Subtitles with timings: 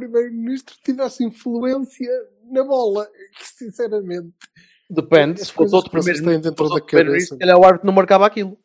[0.00, 2.10] Primeiro-ministro tivesse influência
[2.50, 3.08] na bola.
[3.40, 4.32] Sinceramente.
[4.90, 7.34] Depende, As se fosse outro primeiro primeiro-ministro, cabeça.
[7.34, 8.56] se calhar o árbitro não marcava aquilo.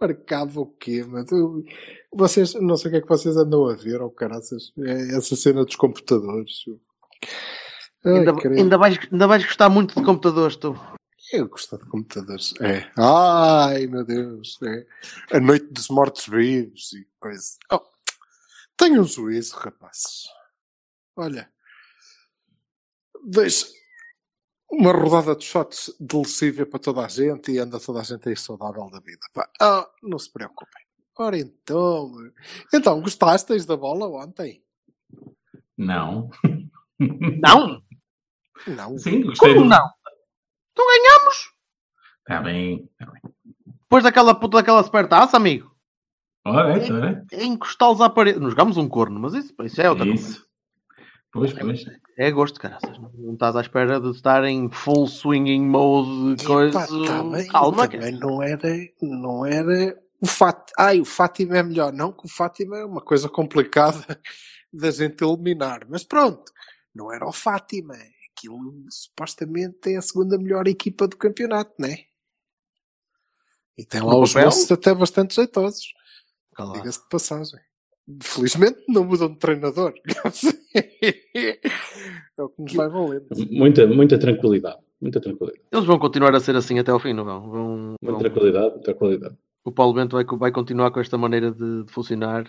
[0.00, 1.64] Marcava o quê, mas eu-
[2.12, 5.34] vocês, não sei o que é que vocês andam a ver, ou caraças, é essa
[5.36, 6.64] cena dos computadores.
[8.04, 10.76] Ai, Ainda, ainda, vais, ainda vais gostar muito de computadores, tu.
[11.32, 12.52] Eu gosto de computadores.
[12.60, 12.90] É.
[12.98, 14.58] Ai, meu Deus.
[14.62, 15.36] É.
[15.36, 17.56] A noite dos mortos-vivos e coisa.
[17.72, 17.80] Oh,
[18.76, 20.24] tenham um juízo, rapazes.
[21.16, 21.50] Olha.
[23.24, 23.66] Deixa
[24.70, 28.36] uma rodada de shots de para toda a gente e anda toda a gente aí
[28.36, 29.20] saudável da vida.
[29.34, 30.82] Pá, ah, não se preocupem.
[31.18, 32.10] Ora então.
[32.74, 34.64] Então, gostasteis da bola ontem?
[35.76, 36.30] Não.
[36.98, 37.82] Não?
[38.66, 38.98] Não.
[38.98, 39.52] Sim, gostei.
[39.54, 39.90] Como do- não?
[40.72, 41.52] Então ganhamos!
[42.24, 42.88] Tá bem.
[42.98, 43.20] Tá bem.
[43.82, 45.70] Depois daquela puta daquela supertaça, amigo.
[46.46, 47.26] Ora, é, ora.
[47.30, 48.40] É encostá-los à parede.
[48.40, 50.42] Nos jogámos um corno, mas isso, isso é outra coisa.
[51.32, 51.86] Pois, pois.
[52.18, 52.98] É gosto, caraças.
[52.98, 56.84] Não estás à espera de estar em full swinging mode, coisa.
[56.84, 58.68] Epá, tá bem, Calma, também não era,
[59.00, 60.70] não era o Fat...
[60.78, 61.92] Ai, o Fátima é melhor.
[61.92, 64.20] Não, que o Fátima é uma coisa complicada
[64.72, 65.86] da gente eliminar.
[65.88, 66.52] Mas pronto,
[66.94, 67.94] não era o Fátima.
[68.30, 72.04] Aquilo supostamente é a segunda melhor equipa do campeonato, né?
[73.76, 75.94] E tem lá No os moços até bastante jeitosos.
[76.74, 77.60] Diga-se de passagem.
[78.20, 79.92] Felizmente não mudam de treinador.
[81.34, 83.26] é o que nos vai valendo.
[83.50, 84.78] Muita, muita tranquilidade.
[85.00, 85.62] Muita tranquilidade.
[85.72, 87.40] Eles vão continuar a ser assim até ao fim, não vão?
[87.50, 89.34] vão, Muita vão- tranquilidade, tranquilidade.
[89.64, 92.44] o Paulo Bento vai, vai continuar com esta maneira de, de funcionar.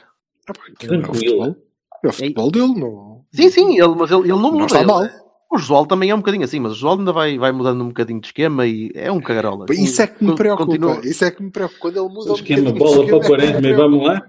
[0.48, 1.44] Ah, pá, aquilo é o Tranquilo.
[1.44, 1.56] futebol.
[2.04, 3.26] É o futebol dele, não.
[3.34, 4.58] Sim, sim, ele, mas ele, ele não muda.
[4.58, 5.04] Não está ele- mal.
[5.52, 7.88] O Josual também é um bocadinho assim, mas o Josual ainda vai, vai mudando um
[7.90, 9.68] bocadinho de esquema e é um cagarola.
[9.70, 10.66] Isso é que me preocupa.
[10.66, 11.80] continua- Isso é que me preocupa.
[11.80, 14.04] Quando ele muda O um esquema, bocadinho de bola para o é 40 e vamos
[14.04, 14.28] lá.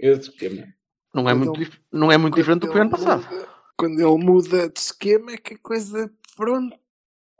[0.00, 0.66] Esse esquema.
[1.14, 3.22] Não é Quando muito, ele- não é muito diferente do que foi ano passado.
[3.28, 6.76] muda- Quando ele muda de esquema é que a coisa, pronto,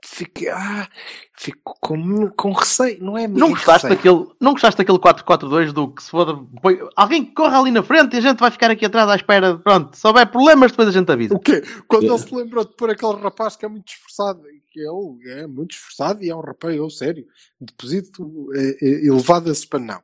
[0.02, 0.88] fica, ah,
[1.36, 3.96] fico com, com receio, não é Não é gostaste, receio.
[4.16, 6.34] daquele, não gostaste daquele 4-4-2 do que se foda.
[6.62, 9.14] põe- alguém que corra ali na frente e a gente vai ficar aqui atrás à
[9.16, 9.58] espera.
[9.58, 11.34] Pronto, se houver problemas, depois a gente avisa.
[11.34, 11.62] O quê?
[11.86, 12.22] Quando Yeah.
[12.22, 15.72] ele se lembrou de pôr aquele rapaz que é muito esforçado, que ele é muito
[15.72, 17.26] esforçado e é um rapaz, eu, sério,
[17.60, 20.00] deposito eh, eh, elevadas espan- não,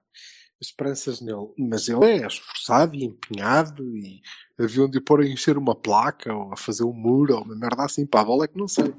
[0.61, 4.23] esperanças nele, mas ele é esforçado e empenhado e
[4.59, 7.85] haviam de pôr a encher uma placa ou a fazer um muro ou uma merda
[7.85, 8.95] assim para a bola, é que não sei.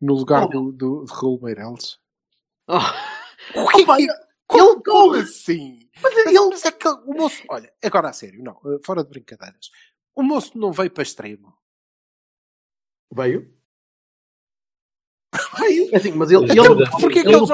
[0.00, 1.98] No lugar do, do, de Raul Meireles.
[2.68, 2.78] Oh,
[3.58, 4.12] O que Opa, é que-
[4.52, 5.88] ele como, assim?
[6.02, 9.02] mas Mas, ele, mas é que o moço, olha, agora a sério, não, eh, fora
[9.04, 9.70] de brincadeiras.
[10.14, 11.54] O moço não veio para extremo.
[13.12, 13.52] veio.
[15.58, 15.88] Veio.
[15.92, 17.46] É assim, mas ele, ele, ele, que ele ele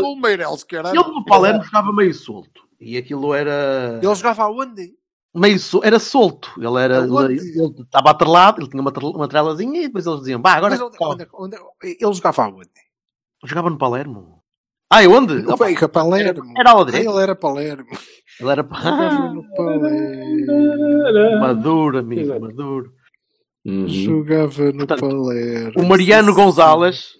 [0.00, 0.98] Raul Meireles, caralho?
[1.00, 2.66] ele no Palermo jogava meio solto.
[2.82, 4.00] E aquilo era.
[4.02, 4.92] Ele jogava aonde?
[5.34, 6.50] meio sol- era solto.
[6.58, 7.04] Ele era.
[7.04, 7.34] Aonde?
[7.34, 10.72] Ele, estava atrelado, ele tinha uma, tre- uma trelazinha e depois eles diziam, bah, agora
[10.72, 11.56] Mas onde, corre." onde, onde,
[12.02, 12.68] ele jogava aonde?
[13.44, 14.42] jogava no Palermo.
[14.90, 15.32] Ah, e onde?
[15.34, 16.52] Ele veio para Palermo.
[16.54, 17.10] Era direita.
[17.10, 17.86] Ele era Palermo.
[18.40, 21.40] Ele era Jogava no Palermo.
[21.40, 22.40] maduro, amigo, Exato.
[22.40, 22.92] maduro.
[23.64, 23.88] Uhum.
[23.88, 25.72] Jogava no Portanto, Palermo.
[25.82, 26.34] O Mariano.
[26.34, 27.12] Gonzalez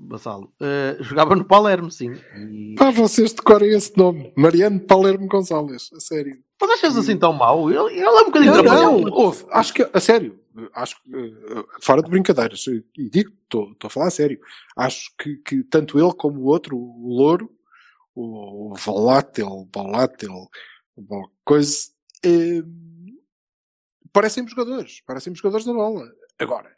[0.00, 2.12] Bassalo, eh, jogava no Palermo, sim.
[2.36, 2.74] E...
[2.76, 4.30] Pá, vocês decorem esse nome.
[4.36, 5.88] Mariano Palermo Gonzalez.
[5.94, 6.42] A sério.
[6.60, 7.70] Mas achas assim tão mau?
[7.70, 9.46] Ele, ele é um bocadinho Não, não, houve.
[9.50, 10.38] Acho que, a sério,
[10.74, 14.38] acho que, eh, fora de brincadeiras, e digo, estou a falar a sério,
[14.76, 17.50] acho que, que tanto ele como o outro, o Louro,
[18.14, 20.50] o Volátil, Volátil,
[21.44, 21.88] coisa,
[22.22, 22.62] eh,
[24.12, 26.04] parecem jogadores, parecem jogadores da bola.
[26.38, 26.70] Agora,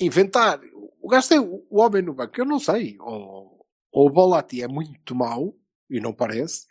[0.00, 0.60] inventar,
[1.00, 4.68] o gajo tem o homem no banco, eu não sei, ou, ou o Volati é
[4.68, 5.54] muito mau,
[5.88, 6.66] e não parece,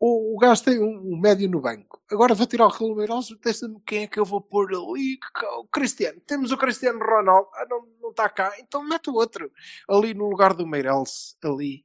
[0.00, 2.00] o, o gajo tem um, um médio no banco.
[2.10, 5.18] Agora vou tirar o Raul Meireles, deixa-me quem é que eu vou pôr ali?
[5.58, 6.20] O Cristiano.
[6.24, 7.48] Temos o Cristiano Ronaldo.
[7.54, 8.52] Ah, não, não está cá.
[8.60, 9.50] Então mete o outro.
[9.88, 11.36] Ali no lugar do Meireles.
[11.42, 11.84] Ali.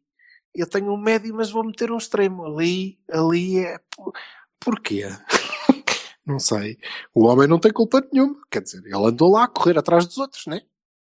[0.54, 2.45] Eu tenho um médio, mas vou meter um extremo.
[2.45, 3.80] Ali, ali é...
[3.95, 4.13] por-
[4.59, 5.07] Porquê?
[6.25, 6.77] Não sei.
[7.13, 8.35] O homem não tem culpa nenhuma.
[8.51, 10.61] Quer dizer, ele andou lá a correr atrás dos outros, né?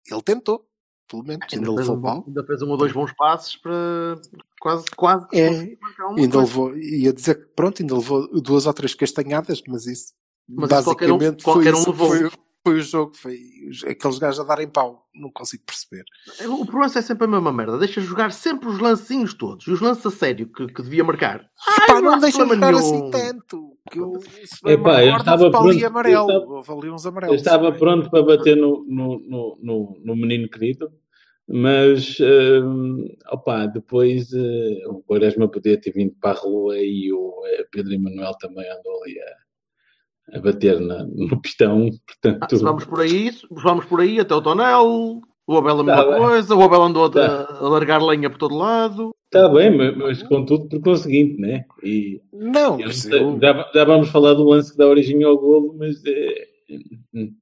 [0.09, 0.65] Ele tentou.
[1.07, 1.45] pelo menos.
[1.51, 4.15] Ainda Ainda fez, levou um, bom- ainda fez um ou dois bons passes para
[4.61, 5.77] quase, quase É, Ainda
[6.15, 6.37] coisa.
[6.39, 10.13] levou, ia dizer que pronto, ainda levou duas ou três castanhadas, mas isso
[10.47, 12.07] Mas isso qualquer um- basicamente qualquer foi, um isso, levou.
[12.07, 12.31] foi,
[12.63, 13.39] foi o jogo, foi
[13.87, 16.03] aqueles gajos a darem pau, não consigo perceber.
[16.47, 17.77] O problema é sempre a mesma merda.
[17.77, 19.65] Deixa jogar sempre os lancinhos todos.
[19.67, 21.39] E os lances a sério que, que devia marcar.
[21.87, 23.07] Pá, Ai, não há deixa problema jogar nenhum.
[23.07, 23.71] assim tanto.
[23.91, 24.13] Que eu,
[24.67, 26.31] Epá, eu estava houve para ali pronto- amarelo.
[26.31, 27.35] eu estava- uns Eu amarelos.
[27.37, 30.87] estava pronto para bater no, no, no, no, no menino querido,
[31.47, 37.41] mas hum, opá, depois eh, o Quaresma podia ter vindo para a rua e o
[37.47, 39.25] eh, Pedro Emanuel também andou ali a,
[40.33, 41.87] a bater na- no pistão.
[41.89, 45.21] Ah, Portanto, se vamos por aí, vamos por aí até o Tonel.
[45.47, 46.19] O Abel a mesma Tá bem.
[46.19, 46.55] coisa.
[46.55, 47.57] O Abel andou a, Tá.
[47.59, 49.11] a largar lenha por todo lado.
[49.25, 51.65] está bem, mas, mas contudo por conseguinte, né?
[51.83, 56.01] E Não, eu já, já vamos falar do lance que dá origem ao golo, mas
[57.13, 57.33] hum,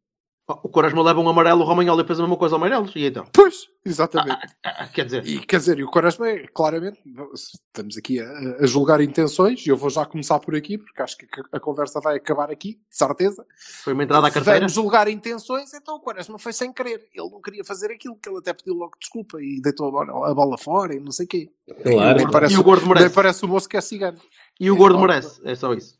[0.63, 1.62] O Quaresma leva um amarelo.
[1.62, 2.92] O Romagnoli fez a mesma coisa ao amarelos.
[2.96, 3.25] E então?
[3.34, 4.56] Pois, exatamente.
[4.63, 7.00] Ah, quer dizer, E quer dizer, e o Quaresma é claramente,
[7.34, 8.30] estamos aqui a,
[8.60, 12.00] a julgar intenções, e eu vou já começar por aqui, porque acho que a, conversa
[12.01, 13.46] vai acabar aqui, de certeza.
[13.84, 14.60] foi uma entrada à Se carteira.
[14.60, 17.07] vamos julgar intenções, então o Quaresma foi sem querer.
[17.13, 20.31] Ele não queria fazer aquilo, que ele até pediu logo desculpa e deitou a bola,
[20.31, 21.51] a bola fora e não sei o quê.
[21.84, 22.18] claro.
[22.18, 23.13] Nem parece, E o gordo nem merece.
[23.13, 24.18] parece o moço que é cigano.
[24.60, 25.40] E o gordo merece.
[25.44, 25.99] É só isso.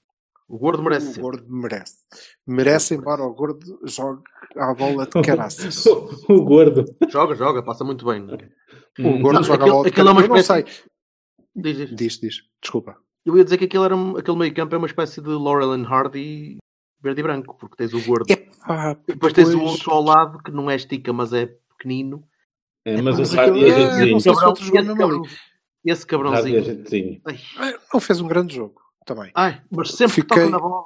[0.50, 1.06] O gordo merece.
[1.06, 1.22] O sempre.
[1.22, 1.96] gordo merece.
[2.48, 4.24] Merece, embora o gordo jogue
[4.58, 5.86] à bola de caraças.
[5.86, 6.86] o, o gordo.
[7.10, 7.62] Joga, joga.
[7.64, 8.26] Passa muito bem.
[8.32, 9.08] é?
[9.08, 10.50] O gordo Não, joga aquele- a bola de aquele é uma caraças.
[10.50, 10.74] Eu não sei.
[10.74, 10.90] espécie-
[11.56, 11.96] Diz, diz.
[11.96, 12.36] Diz, diz.
[12.62, 12.98] Desculpa.
[13.26, 15.72] Eu ia dizer que aquele, era, um- aquele meio campo é uma espécie de Laurel
[15.74, 16.58] and Hardy
[17.02, 18.26] verde e branco, porque tens o gordo.
[18.32, 21.46] Epá, E depois tens o outro ao lado que não é estica, mas é
[21.78, 22.24] pequenino.
[22.86, 24.12] É, mas Mas o Hardy é é- gentezinho.
[24.14, 25.12] não sei se Cabrão- outro jogou esse, mesmo ali.
[25.12, 25.26] cabrão-
[25.86, 26.64] esse Hardy é cabrãozinho.
[26.64, 27.22] gentezinho.
[27.58, 28.82] Ai, Não fez um grande jogo
[29.16, 29.32] também.
[29.36, 30.86] ai, mas sempre que Fiquei- toca na bola.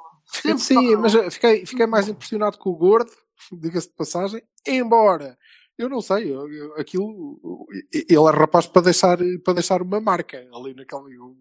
[0.58, 3.10] Sim, mas fiquei, fiquei mais impressionado com o gordo,
[3.52, 5.36] diga-se de passagem, embora
[5.78, 10.38] eu não sei, eu- eu- aquilo ele é rapaz para deixar, para deixar uma marca
[10.54, 11.16] ali naquele.
[11.16, 11.36] eu-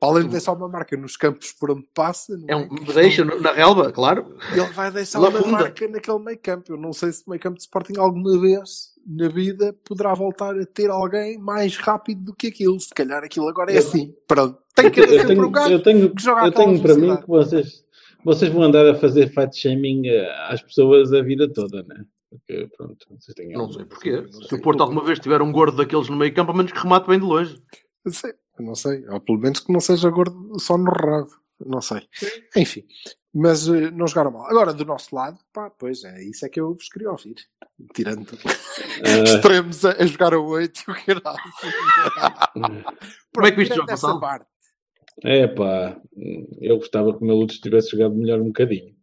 [0.00, 3.24] Para além de deixar uma marca nos campos por onde passa, não É um, deixa
[3.24, 4.36] na relva, claro.
[4.52, 6.72] ele vai deixar uma marca naquele meio campo.
[6.72, 10.58] Eu não sei se o meio campo de Sporting alguma vez na vida poderá voltar
[10.58, 12.78] a ter alguém mais rápido do que aquilo.
[12.80, 14.14] Se calhar aquilo agora é assim.
[14.26, 16.94] Pronto, tem que haver sempre um tenho, gajo eu tenho, que joga eu tenho para
[16.94, 17.84] mim que vocês,
[18.24, 22.04] vocês vão andar a fazer fat shaming eh, às pessoas a vida toda, né?
[22.30, 24.20] Porque, pronto, vocês têm Não algum- sei porquê.
[24.20, 24.58] não Se sei.
[24.58, 27.06] o Porto alguma vez tiver um gordo daqueles no meio campo, a menos que remate
[27.08, 27.56] bem de longe.
[28.08, 29.04] Sei, não sei.
[29.08, 31.30] Ou pelo menos que não seja gordo só no rabo.
[31.64, 32.02] Não sei.
[32.56, 32.84] Enfim.
[33.34, 34.46] Mas eh, não jogaram mal.
[34.46, 37.34] Agora, do nosso lado, pá, pois é, isso é que eu vos queria ouvir.
[37.94, 38.26] Tirando
[39.04, 41.42] Ah, extremos a, a jogar a 8 e o caralho.
[43.34, 44.46] Como é que viste o jogo, parte.
[45.24, 46.00] é pá,
[46.60, 48.94] eu gostava que o meu Lutz tivesse jogado melhor um bocadinho.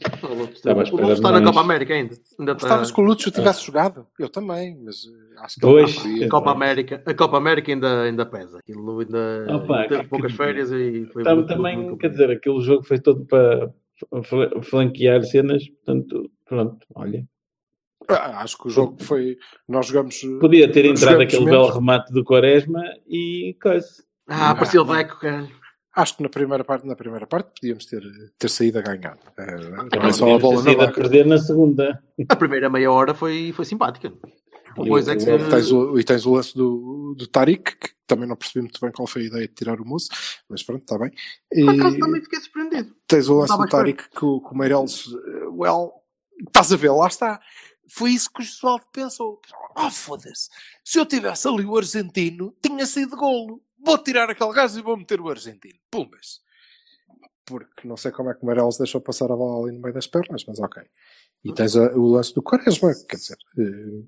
[0.00, 1.42] Estava à O espera Lúcio está na.
[1.44, 2.14] Copa América ainda.
[2.38, 2.66] ainda está...
[2.68, 4.06] Gostavas que o Lúcio tivesse jogado?
[4.18, 6.26] Eu também, mas eh, acho que podia.
[6.26, 8.58] A Copa América, a Copa América ainda, ainda pesa.
[8.58, 12.08] Aquilo ainda Opa, teve que- poucas que- férias e foi muito, também, muito, muito quer
[12.10, 13.70] dizer, aquele jogo foi todo para
[14.22, 17.26] fl- flanquear cenas, portanto, pronto, olha.
[18.08, 19.36] Ah, Acho que o jogo foi.
[19.68, 20.22] Nós jogamos.
[20.24, 23.86] eh, Podia ter entrado aquele belo remate do Quaresma e coisa.
[24.26, 25.59] Ah, apareceu o Deco, caralho.
[25.96, 28.02] Acho que na primeira parte, na primeira parte podíamos ter,
[28.38, 29.18] ter saído a ganhar.
[29.36, 32.02] Eh, não é Também só a podíamos bola ter na a perder na segunda.
[32.28, 34.12] A primeira meia hora foi, foi simpática.
[34.76, 35.22] Depois é que.
[35.28, 38.80] E tens o, e tens o lance do, do Tariq, que também não percebi muito
[38.80, 40.08] bem qual foi a ideia de tirar o moço,
[40.48, 41.10] mas pronto, está bem.
[41.52, 42.94] E Por acaso também fiquei surpreendido.
[43.08, 43.66] tens o lance do.
[43.66, 45.92] Tariq que o, que o Meireles, eh, well,
[46.46, 47.40] estás a ver, lá está.
[47.92, 49.40] Foi isso que o Josualdo pensou.
[49.76, 50.48] Oh, foda-se.
[50.84, 53.60] Se eu tivesse ali o argentino, tinha sido golo.
[53.84, 55.78] Vou tirar aquele gajo e vou meter o argentino.
[55.90, 56.40] Pumbas.
[57.46, 59.94] Porque não sei como é que o Meireles deixou passar a bola ali no meio
[59.94, 60.82] das pernas, mas ok.
[61.44, 64.04] E tens a- o lance do Quaresma, quer dizer, eh,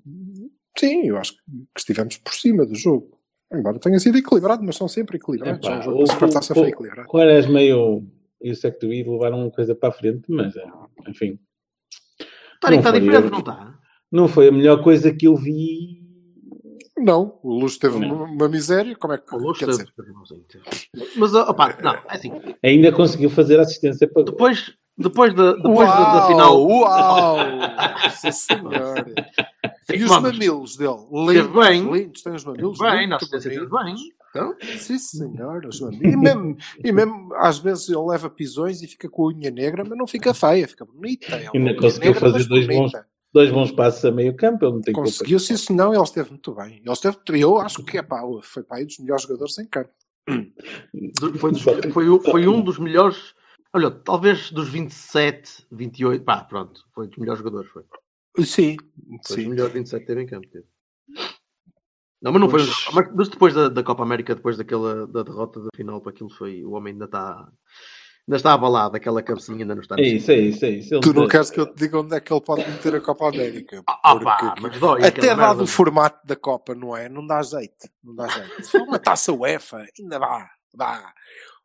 [0.77, 1.41] sim, eu acho que
[1.77, 3.19] estivemos por cima do jogo.
[3.51, 5.65] Embora tenha sido equilibrado, mas são sempre equilibrados.
[5.67, 7.07] Epá, o jogo o- da Supertaça foi equilibrado.
[7.09, 8.03] Quaresma e o,
[8.41, 10.63] e o Secto I levaram uma coisa para a frente, mas, eh,
[11.09, 11.39] enfim,
[12.55, 13.79] Está, está diferente, não está?
[14.11, 16.01] não foi a melhor coisa que eu vi.
[16.97, 18.15] Não, o Luz teve Não.
[18.15, 19.93] uma, uma miséria, como é que O Luz quer teve- dizer?
[19.95, 20.13] teve
[20.47, 21.09] teve.
[21.17, 22.31] Mas, opa, não, é assim.
[22.63, 24.23] Ainda conseguiu fazer assistência para.
[24.23, 26.67] Depois, depois, da, depois da, da Uau, final.
[26.67, 27.37] Uau!
[28.21, 28.53] Sim,
[29.91, 30.31] E os vamos.
[30.31, 30.95] mamilos dele?
[31.27, 31.91] Teve Lindos, bem.
[31.91, 33.95] lindos, tem os mamilos Bem, muito teve bem.
[34.29, 36.13] Então, Sim, senhor, os mamilos.
[36.13, 39.83] E mesmo, e mesmo, às vezes, ele leva pisões e fica com a unha negra,
[39.83, 41.35] mas não fica feia, fica bonita.
[41.35, 43.05] É Ainda conseguiu negra, fazer dois bonita.
[43.33, 45.09] Dois bons passos a meio campo, ele não tem culpa.
[45.09, 46.77] Conseguiu, sim, senão ele esteve muito bem.
[46.77, 49.89] Ele esteve, eu acho que é pá, foi pá, aí dos melhores jogadores em campo.
[51.39, 53.33] foi, dos- foi, foi um dos melhores.
[53.73, 56.23] Olha, talvez dos 27, 28.
[56.23, 56.85] Pá, pronto.
[56.93, 57.71] Foi dos melhores jogadores.
[57.71, 57.83] Foi,
[58.45, 59.49] Sim, foi dos sim.
[59.49, 60.47] melhores 27 que teve em campo.
[60.49, 60.65] teve.
[62.21, 62.61] Não, mas não foi.
[62.61, 62.67] um
[63.15, 66.63] mas depois da, da Copa América, depois daquela da derrota da final para aquilo foi.
[66.63, 67.51] O homem ainda está.
[68.25, 69.95] Ainda está abalado, aquela cabecinha ainda não está.
[69.99, 70.99] É isso, é isso, é isso.
[71.01, 73.27] Tu não queres que eu te diga onde é que ele pode meter a Copa
[73.27, 73.83] América?
[73.85, 75.03] Ah, pá, Porque- mas dói.
[75.03, 75.63] Até dado merda.
[75.63, 77.09] o formato da Copa, não é?
[77.09, 77.89] Não dá jeito.
[78.01, 78.63] Não dá jeito.
[78.63, 80.49] Se for uma taça UEFA, ainda dá.
[80.73, 81.13] Dá.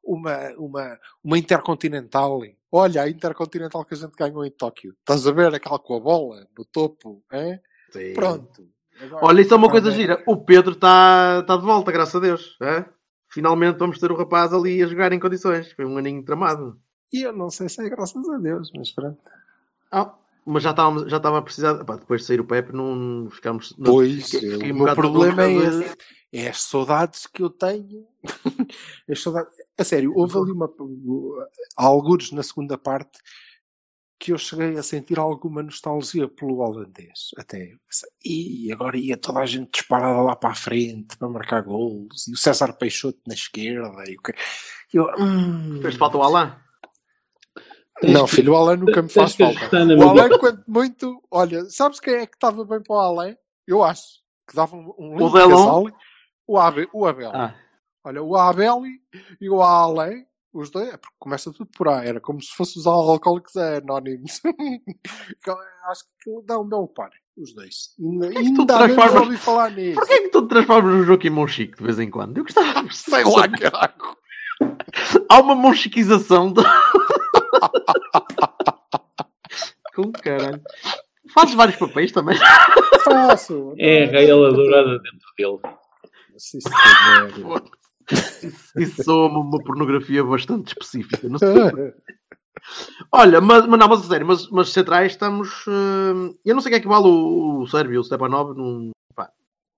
[0.02, 2.40] Uma, uma, uma Intercontinental.
[2.72, 4.94] Olha, a Intercontinental que a gente ganhou em Tóquio.
[4.98, 7.22] Estás a ver aquela com a bola no topo?
[7.32, 7.60] É?
[7.92, 8.14] Sim.
[8.14, 8.66] Pronto.
[9.00, 10.20] Agora, Olha, isso é uma coisa gira.
[10.26, 12.56] O Pedro está tá de volta, graças a Deus.
[12.60, 12.84] é?
[13.30, 15.70] Finalmente vamos ter o rapaz ali a jogar em condições.
[15.72, 16.78] Foi um aninho tramado.
[17.12, 19.18] E eu não sei se é graças a Deus, mas pronto.
[19.90, 21.84] Ah, mas já estava já estava a precisar.
[21.84, 23.74] Pá, depois de sair o Pepe, não ficámos.
[23.78, 25.96] não- Pois, fiquei- fiquei o um problema é esse.
[26.30, 28.06] É as saudades que eu tenho.
[29.10, 29.50] as saudades...
[29.78, 30.70] A sério, houve ali uma.
[31.76, 33.18] Há algures na segunda parte
[34.18, 37.30] que eu cheguei a sentir alguma nostalgia pelo holandês.
[37.36, 37.74] Até.
[38.24, 42.26] E agora ia toda a gente disparada lá para a frente para marcar golos.
[42.26, 44.04] E o César Peixoto na esquerda.
[44.08, 44.34] E o que...
[44.92, 45.80] eu, hum...
[45.80, 46.52] Fez falta o Alain.
[48.02, 49.60] Não, filho, o Alain nunca me faz falta.
[49.72, 51.22] O Alain, quanto muito.
[51.30, 53.36] Olha, sabes quem é que estava bem para o Alain?
[53.66, 55.84] Eu acho que dava um, um O lindo casal.
[56.46, 57.30] O, Abe, o Abel.
[57.34, 57.54] Ah,
[58.02, 58.82] Olha, o Abel
[59.40, 62.04] e o Alain, os dois, é porque começa tudo por A.
[62.04, 64.40] Era como se fosse os alcoólicos anónimos.
[65.90, 67.94] acho que dá um belo par, os dois.
[68.00, 69.94] Ainda, que tu ainda transformas- ouvi falar nisso.
[70.00, 72.36] Porquê é que tu te transformas no Joaquim Monchique de vez em quando?
[72.38, 74.16] Eu gostava de Sei lá, caraca.
[75.28, 76.62] Há uma monchiquização de...
[79.94, 80.62] Com caralho.
[81.34, 82.36] Fazes vários papéis também.
[83.04, 83.74] Faço.
[83.78, 85.58] É a gaiola dourada dentro dele.
[86.36, 87.64] Sim, senhor.
[88.76, 91.28] Isso soa uma, pornografia bastante específica.
[91.28, 91.48] Não sei.
[93.12, 95.64] Olha, mas, mas não, mas a sério, mas, mas centrais estamos.
[95.66, 98.54] hum, eu não sei o que é que vale o, o Sérvio, o Stepanov.
[98.56, 99.30] Num, pá,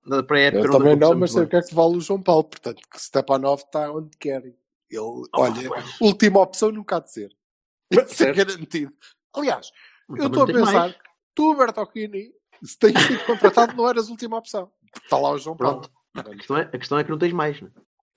[0.05, 2.45] na pré-época Eu também não, mas sei o que é que vale o João Paulo.
[2.45, 4.43] Portanto, que Stepanov está onde quer.
[4.45, 4.57] Ele,
[4.99, 6.01] Oh, olha, pois.
[6.01, 7.31] última opção nunca há de ser.
[7.93, 8.37] Isso é Certo.
[8.37, 8.93] garantido.
[9.35, 9.71] Aliás,
[10.09, 10.93] Mas eu estou a pensar mais.
[10.95, 10.99] que
[11.35, 12.33] tu, Bertocchini,
[12.65, 14.69] se tens sido contratado, não eras a última opção.
[15.05, 15.83] Está lá o João Paulo.
[15.83, 16.29] Pronto.
[16.29, 17.71] A questão, é, a questão é que não tens mais, né?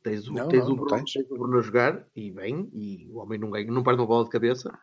[0.04, 1.14] Tens o, Não, tens, não, o Bruno, tens.
[1.14, 4.08] tens o Bruno a jogar e bem, e o homem não ganha, não perde uma
[4.08, 4.78] bola de cabeça.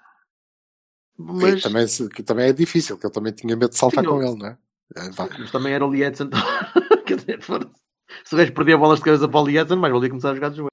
[1.19, 4.11] Mas, E também, que também é difícil, que ele também tinha medo de saltar Sim,
[4.11, 4.59] com eu- ele, não é?
[4.97, 5.03] É,
[5.39, 6.31] mas também era o Lietzen.
[7.07, 7.41] Quer dizer,
[8.25, 10.49] se o gajo perdia bolas de cabeça para o Lietzen, mais valia começar a jogar
[10.49, 10.71] de joelho.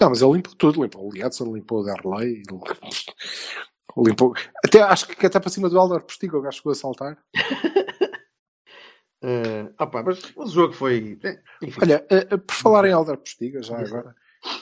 [0.00, 2.42] Não, mas ele limpou tudo, limpou o Liadson, limpou o Derlei,
[3.96, 4.34] limpou.
[4.64, 7.16] Até acho que até para cima do Alder Postigo o gajo chegou a saltar.
[9.26, 11.18] Eh, opa, mas, o jogo foi.
[11.62, 11.80] enfim.
[11.80, 14.14] Olha, eh, por falar em Alder Postiga, já agora,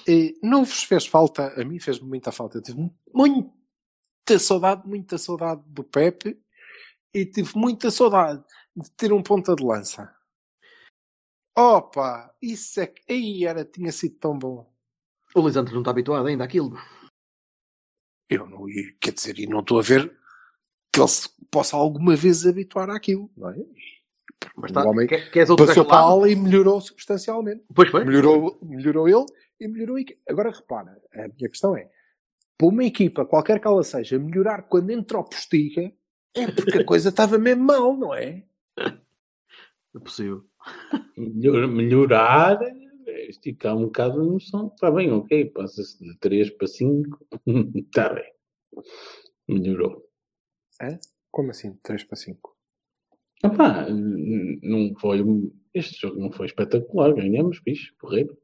[0.09, 2.59] eh, não vos fez falta, a mim fez-me muita falta.
[2.59, 6.40] Eu tive mu- muita saudade, muita saudade do Pepe
[7.12, 8.40] e tive muita saudade
[8.76, 10.14] de ter um ponta de lança.
[11.59, 13.02] Opa, isso é que.
[13.12, 14.73] Aí era, tinha sido tão bom.
[15.35, 16.78] O Lisandro não está habituado ainda àquilo.
[18.31, 18.64] Eu não,
[19.00, 20.09] quer dizer, e não estou a ver
[20.95, 23.57] que ele se possa alguma vez habituar àquilo, não é?
[24.56, 27.64] Mas O tá, homem quer, outro Passou para a ala e melhorou substancialmente.
[27.75, 28.04] Pois foi.
[28.04, 29.26] Melhorou, melhorou ele
[29.61, 30.20] e melhorou a equipa.
[30.28, 31.90] Agora repara, a minha questão é:
[32.58, 35.92] para uma equipa, qualquer que ela seja, melhorar quando entra o postiga,
[36.34, 38.44] é porque a coisa estava mesmo mal, não é?
[38.78, 40.44] É possível.
[41.16, 42.58] Melhor- melhorar,
[43.28, 44.68] esticar um bocado a noção.
[44.68, 47.26] Está bem, ok, passa-se de 3 para 5.
[47.75, 48.32] Está bem.
[49.49, 50.08] Melhorou.
[51.30, 51.75] Como assim?
[51.82, 52.56] 3 para 5?
[53.42, 55.25] Epá, não foi.
[55.75, 57.12] Este jogo não foi espetacular.
[57.14, 58.37] Ganhamos, bicho, porreiro.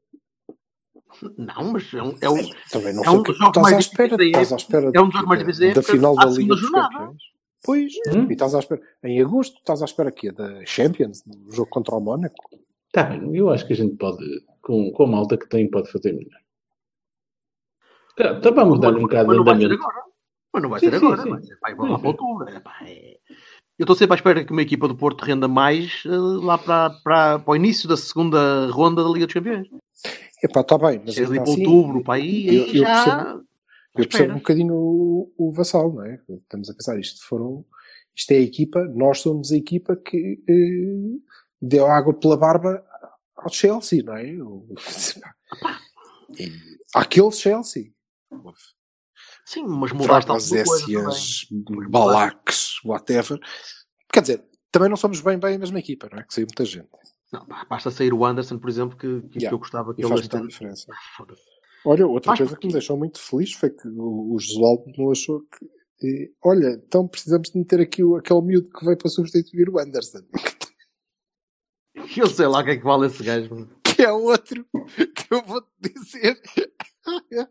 [1.37, 2.15] Não, mas é um.
[2.21, 4.17] É um Também não É um o que dos jogos estás à mais espera.
[4.17, 6.49] difíceis à espera é um dos jogos mais da- difíceis da da final da Liga
[6.55, 6.89] dos jornada.
[6.89, 7.21] Campeões.
[7.63, 8.27] Pois, Hum?
[8.29, 8.81] e estás à espera.
[9.03, 12.35] Em agosto, estás à espera aqui da Champions, no jogo contra o Mónaco.
[12.87, 14.23] Está bem, eu acho que a gente pode,
[14.61, 16.39] com, com a malta que tem, pode fazer melhor.
[18.15, 20.03] Tá, tá, vamos dar um bocado mas não vai ser agora.
[20.53, 21.21] Mas não vai Sim, ser sim, agora.
[21.21, 21.29] sim.
[21.29, 22.01] Vai ser vai Sim, lá sim.
[22.01, 22.49] para outubro.
[22.49, 23.18] Epá, é-
[23.79, 26.89] Eu estou sempre à espera que uma equipa do Porto renda mais eh, lá para,
[27.01, 29.67] para, para o início da segunda ronda da Liga dos Campeões.
[30.43, 32.93] Epá, está bem, mas ali para assim, outubro, para aí, eu- eu já.
[33.15, 33.45] percebo-
[33.95, 36.19] Eu percebo um bocadinho o, o Vassal, não é?
[36.29, 37.65] Estamos a pensar, isto foram,
[38.15, 41.19] isto é a equipa, nós somos a equipa que eh,
[41.61, 42.83] deu água pela barba
[43.37, 44.23] ao Chelsea, não é?
[44.43, 44.67] O,
[46.93, 47.91] aquele Chelsea.
[49.49, 50.59] Sim, mas coisa também.
[50.61, 51.47] Écias,
[51.89, 53.39] Balacs, whatever.
[54.13, 56.23] Quer dizer, também não somos bem bem a mesma equipa, não é?
[56.23, 56.87] Que saiu muita gente.
[57.33, 59.55] Não, basta sair o Anderson, por exemplo, que, que, Yeah.
[59.55, 60.93] eu gostava que E ele faz muita diferença.
[61.17, 61.41] Foda-se.
[61.83, 65.09] Olha, outra Faz coisa que me deixou muito feliz foi que o, o Josualdo não
[65.11, 65.65] achou que.
[66.07, 69.79] eh, olha, então precisamos de meter aqui o, aquele miúdo que veio para substituir o
[69.79, 70.19] Anderson.
[72.15, 73.67] Eu sei lá o que é que vale esse gajo.
[73.83, 74.63] que é outro
[75.15, 76.39] que eu vou-te dizer.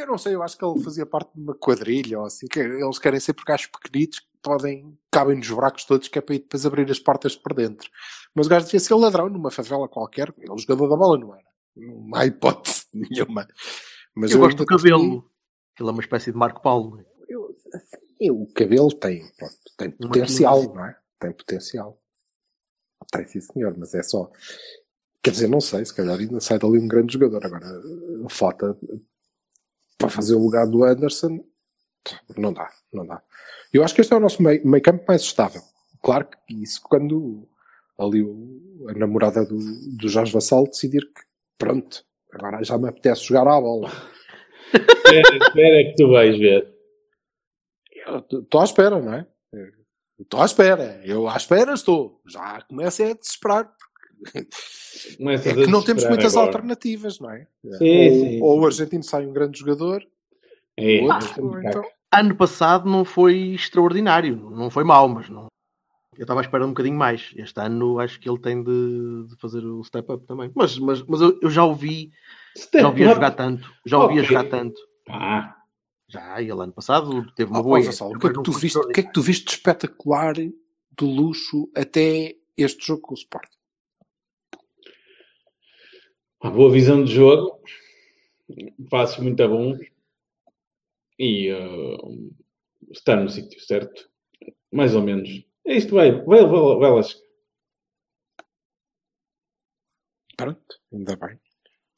[0.00, 2.60] Eu não sei, eu acho que ele fazia parte de uma quadrilha ou assim, que
[2.60, 6.34] eles querem ser por gajos pequenitos que podem, cabem nos buracos todos, que é para
[6.34, 7.90] ir depois abrir as portas por dentro.
[8.34, 11.34] Mas o gajo devia ser ladrão numa favela qualquer, ele é jogador da bola não
[11.34, 11.46] era.
[11.76, 13.48] Não há hipótese nenhuma.
[14.14, 15.30] Mas Eu gosto do cabelo.
[15.78, 17.04] Ele é uma espécie de Marco Paulo.
[17.28, 20.74] Eu, assim, o cabelo tem, pronto, tem potencial, quinze.
[20.74, 20.96] não é?
[21.20, 22.02] Tem potencial.
[23.12, 24.30] Tem sim, senhor, mas é só.
[25.22, 27.44] Quer dizer, não sei, se calhar ainda sai dali um grande jogador.
[27.44, 27.66] Agora,
[28.24, 28.78] a Fota
[29.98, 31.44] para fazer o lugar do Anderson,
[32.36, 33.22] não dá, não dá.
[33.72, 35.62] Eu acho que este é o nosso meio, meio campo mais estável.
[36.02, 37.48] Claro que isso quando
[37.98, 39.56] ali o- a namorada do,
[39.96, 41.22] do Jorge Vassal decidir que,
[41.58, 43.90] pronto, agora já me apetece jogar à bola.
[44.72, 46.74] Espera, espera que tu vais ver.
[48.32, 49.26] Estou à espera, não é?
[50.18, 51.00] Estou à espera.
[51.04, 52.20] Eu à espera estou.
[52.26, 53.72] Já começo a desesperar.
[55.20, 56.48] É a que não temos muitas agora.
[56.48, 57.46] alternativas, não é?
[57.62, 58.60] Sim, ou, sim, ou sim.
[58.60, 60.02] o argentino sai um grande jogador,
[60.76, 61.00] É,
[61.38, 61.84] ou então...
[62.12, 64.36] Ano passado não foi extraordinário.
[64.50, 65.48] Não foi mau, mas não.
[66.16, 67.32] Eu estava à espera um bocadinho mais.
[67.36, 70.50] Este ano acho que ele tem de, de fazer o step up também.
[70.54, 72.10] Mas, mas, mas eu, eu já ouvi,
[72.72, 73.70] já ouvi a jogar tanto.
[73.84, 74.24] Já ouvi a Ok.
[74.28, 74.80] jogar tanto.
[75.08, 75.56] Ah,
[76.08, 77.80] Já, ele ano passado teve uma Oh, boa.
[77.80, 78.78] o que é que tu viste?
[78.78, 83.18] O que é que tu viste de espetacular de luxo até este jogo com o
[83.18, 83.50] Sport?
[86.46, 87.60] Uma boa visão de jogo,
[88.88, 89.80] passos muito bons
[91.18, 92.32] e uh,
[92.92, 94.08] estar no sítio certo,
[94.72, 95.44] mais ou menos.
[95.64, 97.00] Isto vai, vai, vai, vai lá.
[100.36, 101.45] Pronto, ainda bem.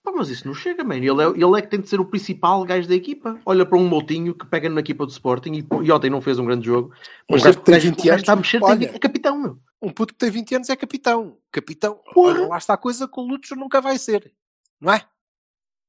[0.08, 0.96] Pá, mas isso não chega, man.
[0.96, 3.38] Ele é, ele é que tem de ser o principal gajo da equipa.
[3.44, 6.38] Olha para um Moutinho que pega na equipa do Sporting e, e ontem não fez
[6.38, 6.92] um grande jogo.
[7.30, 8.86] Mas Um gajo que tem o gajo- 20 o gajo anos, está a mexer, olha.
[8.94, 9.58] é capitão, meu.
[9.82, 11.36] Um puto que tem 20 anos é capitão.
[11.52, 14.32] Capitão, olha, lá está a coisa que o Lúcio nunca vai ser.
[14.80, 15.04] Não é?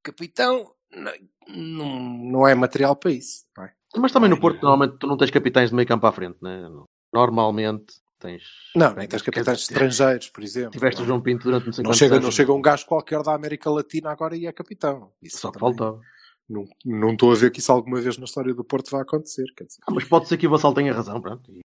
[0.03, 3.45] Capitão não, não, é material para isso.
[3.59, 3.71] É?
[3.97, 6.69] Mas também no Porto, normalmente, tu não tens capitães de meio campo à frente, né?
[7.13, 8.43] Normalmente tens.
[8.75, 10.71] Não, nem tens capitães estrangeiros, por exemplo.
[10.71, 12.25] Tiveste o João Pinto durante não sei Não chega, anos.
[12.25, 15.11] não chega um gajo qualquer da América Latina agora e é capitão.
[15.21, 16.01] Isso Só que também faltava.
[16.47, 19.45] Não, não estou a ver que isso alguma vez na história do Porto vai acontecer.
[19.87, 21.51] Ah, mas pode ser que o Vassal tenha razão, pronto.
[21.51, 21.61] E,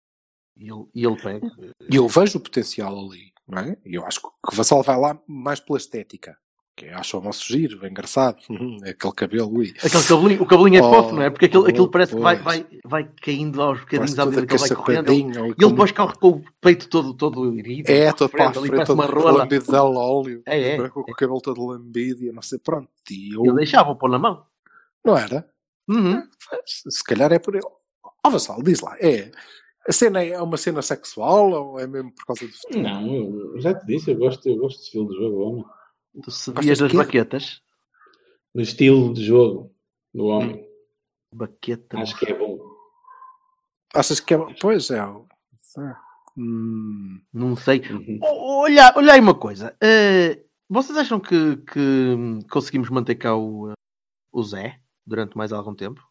[0.57, 1.51] e ele, e ele pega.
[1.91, 3.77] E eu vejo o potencial ali, não é?
[3.85, 6.37] E eu acho que o Vassal vai lá mais pela estética.
[6.79, 8.39] Que acho o moço giro, engraçado.
[8.89, 9.75] Aquele cabelo, ui.
[9.83, 11.29] Aquele cabelinho, o cabelinho é Oh, fofo, não é?
[11.31, 12.45] Porque aquilo, aquilo oh, parece que vai, pois.
[12.61, 15.13] vai, vai caindo aos bocadinhos à medida que ele vai correndo.
[15.13, 17.91] E ele como- depois corre com o peito todo, todo irido.
[17.91, 19.39] É, todo para a frente, uma todo rola.
[19.39, 20.43] lambido de óleo.
[20.47, 20.89] É, é.
[20.89, 22.89] Com o cabelo todo lambido e não sei, pronto.
[23.11, 24.45] E eu, Ele deixava pôr na mão.
[25.05, 25.49] não era?
[25.89, 26.23] Uhum.
[26.65, 27.65] Se calhar é por ele.
[28.25, 29.33] Ó Vassal, diz lá, é.
[29.89, 32.83] A cena é uma cena sexual ou é mesmo por causa do futebol?
[32.83, 33.07] Não,
[33.55, 35.65] eu já te disse, eu gosto, eu gosto do estilo de jogo, homem.
[36.23, 37.63] Tu sabias das baquetas?
[38.55, 39.75] Do estilo de jogo
[40.15, 40.67] do homem.
[41.33, 41.99] Baqueta.
[41.99, 42.59] Acho que é bom.
[43.95, 44.39] Achas que é.
[44.61, 45.03] Pois é.
[46.37, 47.81] Hum, Não sei.
[47.81, 48.19] Uhum.
[48.23, 49.77] Olha, olha aí uma coisa.
[49.83, 52.17] Eh, vocês acham que, que
[52.51, 53.73] conseguimos manter cá o,
[54.33, 56.03] o Zé durante mais algum tempo?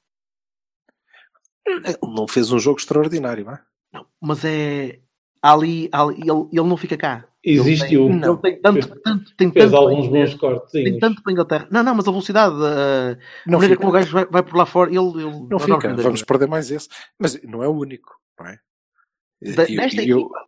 [2.01, 3.65] não fez um jogo extraordinário, não é?
[3.93, 4.07] Não.
[4.21, 5.01] Mas é.
[5.41, 7.27] Ali, ali ele, ele não fica cá.
[7.49, 8.25] Existe ele tem, um.
[8.33, 10.71] Ele tem tanto, tanto, tem Fez tanto alguns para- bons cortes.
[10.71, 11.67] Tem tanto para a Inglaterra.
[11.71, 14.65] Não, não, mas a velocidade, a Não maneira como o gajo vai, vai por lá
[14.65, 14.99] fora, ele.
[14.99, 16.89] ele Não fica, vamos vamos perder mais esse.
[17.19, 18.59] Mas não é o único, não é?
[19.55, 20.45] Da- Eu- desta eu, equipa.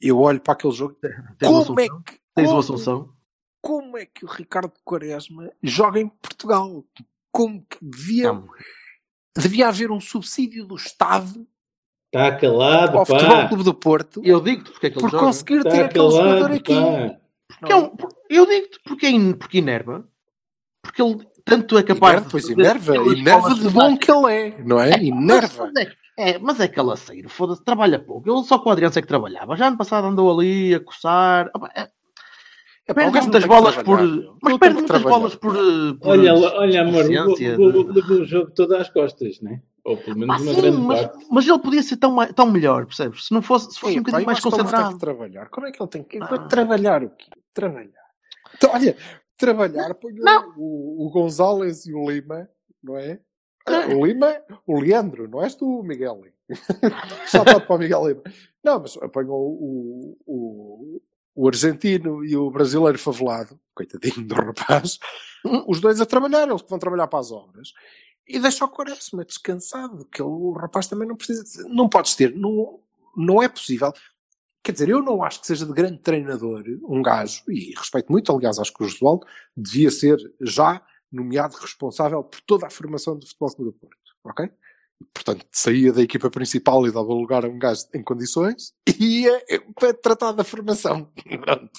[0.00, 0.96] eu olho para aquele jogo.
[1.40, 2.18] Como é que.
[2.34, 3.12] Tens o como- Assunção.
[3.60, 6.84] como é que o Ricardo Quaresma joga em Portugal?
[7.32, 8.48] Como que devia, Não,
[9.36, 11.46] devia haver um subsídio do Estado
[12.12, 13.48] Está calado, ao Futebol pá.
[13.48, 15.24] Clube do Porto Eu digo-te porque é que ele por joga.
[15.26, 16.72] conseguir ter Está aquele jogador aqui.
[17.68, 17.92] é um-
[18.30, 20.04] eu digo-te porque, é porque inerva.
[20.82, 24.80] Porque ele tanto é capaz Inerva, pois inerva, inerva de bom que ele é, não
[24.80, 24.90] é?
[25.02, 25.70] Inerva.
[25.74, 28.30] Mas, é, é, mas é calaceiro, foda-se, trabalha pouco.
[28.30, 29.56] Ele só com o Adriano é que trabalhava.
[29.56, 31.50] Já ano passado andou ali a coçar.
[31.74, 31.88] É,
[32.86, 33.98] É, o perde não muitas bolas por.
[34.42, 35.52] Mas Não perde muitas bolas por.
[35.98, 39.60] por Olha, olha, amor, levou o jogo todo às costas, né?
[39.88, 41.26] Ou pelo menos Ah, uma sim, grande mas, parte.
[41.30, 43.26] mas ele podia ser tão, tão melhor, percebes?
[43.26, 44.92] Se não fosse, se fosse Ei, um bocadinho mais concentrado.
[44.94, 45.48] que trabalhar.
[45.48, 46.38] Como é que ele tem que Ah.
[46.46, 47.30] trabalhar o quê?
[47.54, 47.92] Trabalhar.
[48.54, 48.96] Então, olha,
[49.36, 52.48] trabalhar, põe o- o, o Gonzalez e o Lima,
[52.82, 53.20] não é?
[53.68, 54.00] Não.
[54.00, 54.34] O Lima,
[54.66, 56.22] o Leandro, não és tu, Miguel.
[57.26, 58.22] Só para o Miguel Lima.
[58.64, 61.00] Não, mas apanham o, o,
[61.34, 64.98] o argentino e o brasileiro favelado, coitadinho do rapaz,
[65.66, 67.72] os dois a trabalhar, eles que vão trabalhar para as obras.
[68.28, 71.66] E deixa o Quaresma descansado, que o rapaz também não precisa.
[71.68, 72.80] Não podes ter, não,
[73.16, 73.92] não é possível.
[74.62, 78.30] Quer dizer, eu não acho que seja de grande treinador um gajo, e respeito muito,
[78.30, 83.26] aliás, acho que o Josualdo devia ser já nomeado responsável por toda a formação do
[83.26, 84.50] Futebol Clube do Porto, ok?
[85.14, 89.42] Portanto, saía da equipa principal e dava lugar a um gajo em condições e ia
[89.74, 91.10] para tratar da formação.
[91.40, 91.70] Pronto.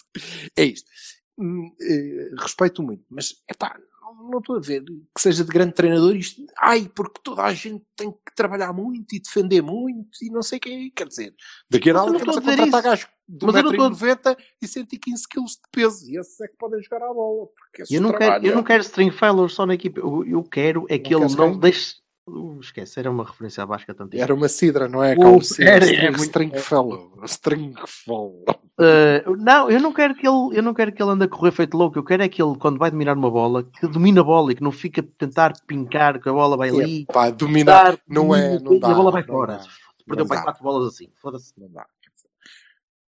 [0.58, 0.90] É isto.
[1.38, 5.74] Hum, eh, Respeito muito, mas, epá, não, não estou a ver que seja de grande
[5.74, 6.42] treinador isto.
[6.60, 10.58] Ai, porque toda a gente tem que trabalhar muito e defender muito e não sei
[10.58, 11.34] o que Quer dizer,
[11.70, 14.68] daqui a nada não temos a contratar gajos de Mas eu não estou 1,90m e
[14.68, 16.10] 115 kg de peso.
[16.10, 17.48] E esses é que podem jogar à bola.
[17.90, 20.00] Eu não, quero, eu não é- quero Stringfellow só na equipa.
[20.00, 21.98] Eu, eu quero é que Não ele não deixe.
[22.28, 24.16] Uh, esquece, era uma referência à Vasca tanto.
[24.16, 25.14] Era uma cidra, não é?
[25.16, 27.20] O- Calma, cidra, era, é string, muito- Stringfellow.
[27.26, 28.46] Stringfellow.
[28.80, 31.52] Uh, não, eu não quero que ele, eu não quero que ele ande a correr
[31.52, 31.98] feito louco.
[31.98, 34.56] Eu quero é que ele, quando vai dominar uma bola, que domine a bola e
[34.56, 37.06] que não fica a tentar pincar que a bola vai ali.
[37.06, 38.90] Pá, dominar dar, não é, não e dá.
[38.90, 39.60] a bola vai não fora.
[40.06, 40.44] Perdeu para dá.
[40.44, 41.08] quatro bolas assim.
[41.22, 41.54] Foda-se.
[41.58, 41.86] Não dá.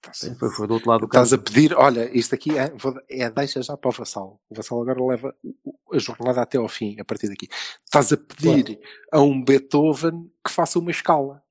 [0.08, 2.72] Tá Foi, foi do outro lado do Estás a pedir, olha, isto aqui é,
[3.10, 4.40] é deixa já para o Vassal.
[4.50, 5.36] O Vassal agora leva
[5.92, 7.48] a jornada até ao fim, a partir daqui.
[7.86, 8.80] Estás a pedir
[9.12, 11.44] a um Beethoven que faça uma escala.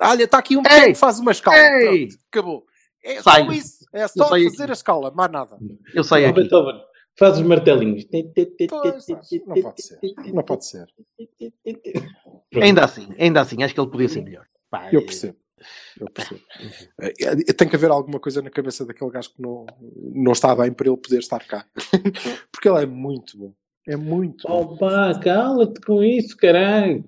[0.00, 0.64] Olha, está aqui um Ei!
[0.64, 1.56] pequeno que faz uma escala.
[1.56, 2.06] Ei!
[2.08, 2.66] Pronto, acabou.
[3.04, 3.44] É Sai.
[3.44, 3.86] só isso.
[3.92, 4.70] É só fazer aqui.
[4.70, 5.58] a escala, mais nada.
[5.94, 6.40] Eu saio aqui.
[6.40, 6.80] Beethoven,
[7.18, 8.04] faz os martelinhos.
[8.68, 9.06] Pois,
[9.46, 10.00] não pode ser.
[10.32, 10.86] Não pode ser.
[12.50, 12.64] Pronto.
[12.64, 14.46] Ainda assim, ainda assim, acho que ele podia ser melhor.
[14.70, 15.36] Pá, Eu é- percebo.
[15.98, 16.40] Eu percebo.
[17.00, 17.12] Eh,
[17.56, 19.66] Tem que haver alguma coisa na cabeça daquele gajo que não,
[20.14, 21.64] não está bem para ele poder estar cá.
[22.52, 23.52] Porque ele é muito bom.
[23.88, 24.62] É muito bom.
[24.62, 27.04] Opa, cala-te com isso, caralho.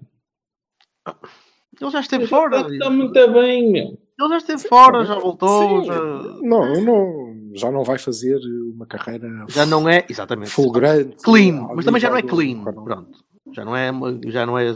[1.81, 2.61] Ele já esteve fora.
[2.73, 3.99] Está muito bem, meu.
[4.21, 5.83] Ele já esteve fora, já voltou.
[5.83, 5.87] Sim.
[5.87, 6.01] Já,
[6.43, 8.39] Não, não, já não vai fazer
[8.75, 10.05] uma carreira já não é.
[10.09, 10.51] Exatamente.
[10.51, 11.17] fulgurante.
[11.23, 12.65] Clean, mas também já não é clean.
[12.65, 13.25] Pronto.
[13.53, 13.91] Já não é,
[14.27, 14.75] já não é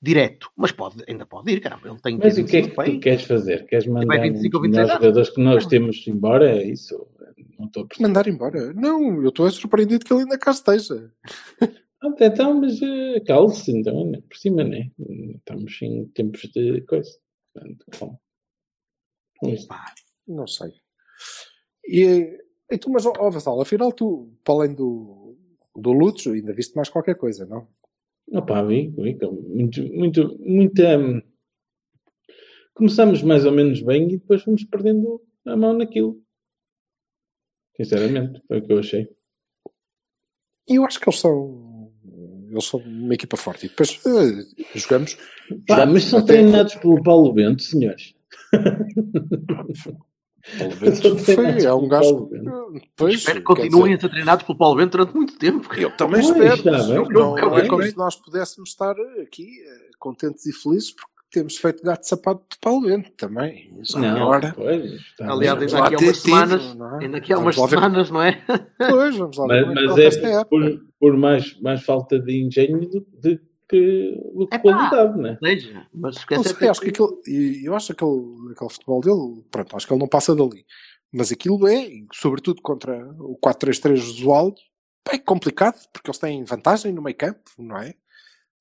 [0.00, 0.50] direto.
[0.56, 1.88] Mas pode, ainda pode ir, caramba.
[1.88, 3.66] Ele tem Mas o que é 25 que tu queres fazer?
[3.66, 6.50] Queres mandar 25 ou uns 26 melhores jogadores que nós temos embora?
[6.50, 7.06] É isso?
[7.58, 8.08] Não estou a perceber.
[8.08, 8.72] Mandar embora.
[8.72, 11.12] Não, eu estou surpreendido que ele ainda cá esteja.
[12.02, 14.22] Ah, então, mas uh, cale-se, então, né?
[14.26, 14.90] por cima, né?
[15.36, 17.10] Estamos em tempos de coisa.
[17.52, 18.18] Portanto, bom.
[19.68, 19.94] Pá,
[20.26, 20.72] Não sei.
[21.86, 22.38] E,
[22.70, 25.36] e tu, mas, ó ó, Vassal, afinal tu, para além do,
[25.76, 27.68] do Lutz, ainda viste mais qualquer coisa, não?
[28.32, 30.98] Opa, vi, vi, muito, muito, muita.
[30.98, 31.20] hum,
[32.74, 36.22] Começamos mais ou menos bem e depois fomos perdendo a mão naquilo.
[37.76, 39.08] Sinceramente, foi o que eu achei.
[40.68, 41.92] Eu acho que eles são.
[42.50, 43.66] Eles são uma equipa forte.
[43.66, 44.44] E depois eh,
[44.78, 45.14] jogamos.
[45.66, 48.14] Pá, jogamos mas são até- treinados pelo Paulo Bento, senhores.
[50.42, 52.10] Foi, é um pelo gajo.
[52.14, 52.82] Paulo Bento.
[52.96, 55.68] Pois, espero que continuem dizer, a ser treinados pelo Paulo Bento durante muito tempo.
[55.74, 56.54] Eu também Pois, espero.
[56.54, 56.94] está bem.
[56.96, 61.10] não, não eu- é como se nós pudéssemos estar aqui eh, contentes e felizes porque
[61.30, 63.70] temos feito gato de sapato de Paulo Bento também.
[63.82, 64.52] Já Não, agora.
[64.56, 67.04] pois, Aliás, ainda aqui há umas tido, semanas, não é?
[67.04, 68.42] ainda aqui há Vamos umas semanas, não é?
[68.78, 72.80] Pois, vamos lá Mas, é que mas é por, por mais, mais falta de engenho
[72.80, 73.40] do, de,
[73.70, 74.62] que, do que Epá.
[74.62, 75.38] qualidade, né?
[75.42, 79.44] Seja, mas Não sei, acho que aquele, e eu acho que aquele, aquele futebol dele,
[79.50, 80.66] pronto, acho que ele não passa dali.
[81.12, 84.56] Mas aquilo é, sobretudo contra o 4-3-3 Josualdo,
[85.10, 87.94] é complicado, porque eles têm vantagem no meio campo, não é?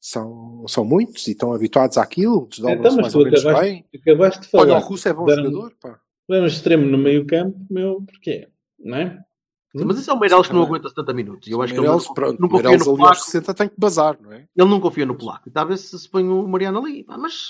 [0.02, 3.86] São, são muitos e estão habituados àquilo, desdobram-se Então, mas mais ou menos acabaste, bem.
[4.02, 4.80] acabaste de Olha, falar.
[4.80, 6.00] o Russo é bom Deram- jogador, pá.
[6.30, 8.48] Deram extremo no meio campo, meu, porquê?
[8.80, 9.20] Não é?
[9.74, 11.48] Mas isso é o Meirelles que não aguenta 70 minutos.
[11.48, 13.22] Eu acho que ele não, pronto, não confia Meirelles no Polaco.
[13.22, 14.46] 60 tem que bazar, não é?
[14.56, 15.48] Ele não confia no Polaco.
[15.48, 17.06] E talvez se põe o Mariano ali.
[17.08, 17.50] Mas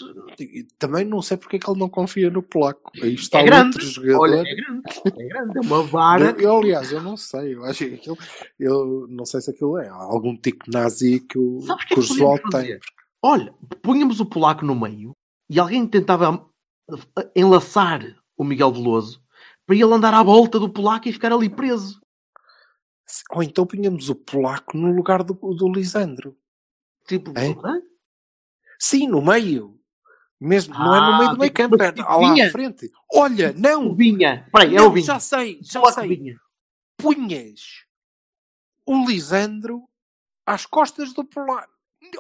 [0.77, 2.91] também não sei porque é que ele não confia no polaco.
[3.01, 3.77] Aí está é grande.
[3.77, 4.19] outro jogador.
[4.21, 4.81] Olha, é grande.
[5.05, 5.57] É grande.
[5.57, 6.35] É uma vara.
[6.37, 7.55] Eu, aliás, eu não sei.
[7.55, 8.17] Eu acho que aquilo,
[8.59, 12.21] eu não sei se aquilo é algum tico nazi que o, Sabes o que que
[12.21, 12.79] é o tem.
[13.23, 15.11] Olha, punhamos o Polaco no meio
[15.49, 16.45] e alguém tentava
[17.35, 18.01] enlaçar
[18.37, 19.21] o Miguel Veloso
[19.65, 21.99] para ele andar à volta do Polaco e ficar ali preso.
[23.31, 26.37] Ou então punhamos o polaco no lugar do, do Lisandro.
[27.07, 27.53] Tipo, É?
[28.79, 29.75] Sim, no meio.
[30.39, 32.89] Mesmo, não é no Ah, meio do meio tipo, campo, é tipo lá à frente.
[33.13, 33.93] Olha, o não!
[33.93, 34.43] Vinha.
[34.45, 35.05] Espera aí, é o Vinha.
[35.05, 36.15] já sei, já Polaco sei.
[36.15, 36.39] Vinha.
[36.97, 37.85] Punhas
[38.85, 39.83] o Lisandro
[40.45, 41.69] às costas do polaco.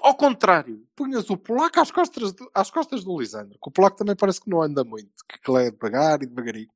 [0.01, 3.57] Ao contrário, punhas o polaco às costas do, às costas do Lisandro.
[3.61, 6.69] Que o polaco também parece que não anda muito, que aquilo é devagar e devagarinho.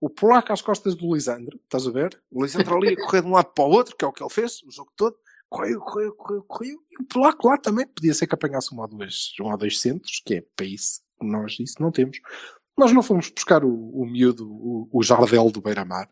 [0.00, 2.20] O polaco às costas do Lisandro, estás a ver?
[2.30, 4.22] O Lisandro ali a correr de um lado para o outro, que é o que
[4.22, 5.16] ele fez, o jogo todo.
[5.48, 6.78] Correu, correu, correu, correu.
[6.90, 9.80] E o polaco lá também podia ser que apanhasse um ou dois, um ou dois
[9.80, 11.00] centros, que é para isso.
[11.20, 12.18] Nós isso não temos.
[12.76, 16.10] Nós não fomos buscar o, o miúdo, o, o Jardel do Beira-Mar.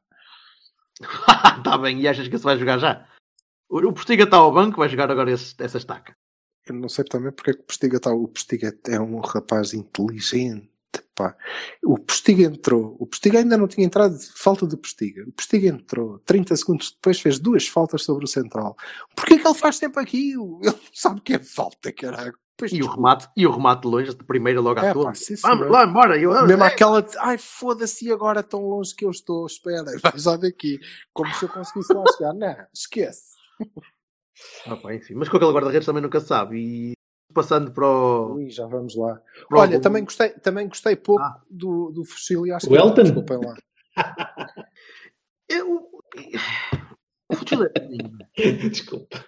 [1.59, 3.07] Está bem, e achas que se vai jogar já?
[3.69, 6.17] O, o Postiga está ao banco, vai jogar agora esse- essa estaca.
[6.67, 8.13] Eu não sei também porque é que o Postiga está.
[8.13, 10.71] O Postiga é um rapaz inteligente.
[11.15, 11.37] Pá.
[11.85, 12.97] O Postiga entrou.
[12.99, 15.25] O Postiga ainda não tinha entrado falta de Postiga.
[15.27, 16.19] O Postiga entrou.
[16.21, 18.77] 30 segundos depois fez duas faltas sobre o Central.
[19.15, 20.61] Porquê que ele faz sempre aquilo?
[20.65, 22.35] Ele não sabe o que é falta, caralho.
[22.57, 25.13] Depois E o remate, e o remate de longe, de primeira logo à É, toa.
[25.43, 26.17] Vamos lá, embora.
[26.17, 30.13] Eu, Mesmo é, aquela de, ai foda-se, agora tão longe que eu estou, espera, vai
[30.17, 30.79] já daqui.
[31.13, 32.33] Como se eu conseguisse lá chegar.
[32.33, 33.35] Não, esquece.
[34.67, 35.15] Ah, pá, enfim.
[35.15, 36.59] Mas com aquele guarda-redes também nunca sabe.
[36.59, 36.93] E
[37.35, 38.35] passando para o.
[38.37, 39.21] Ui, já vamos lá.
[39.49, 41.43] para o- Olha, também gostei, também gostei pouco Ah.
[41.51, 43.03] do, do Fuxili, acho O que Elton?
[43.03, 43.57] desculpem lá.
[45.49, 45.89] Eu...
[47.31, 47.73] O Futsal é-
[48.71, 49.25] Desculpa.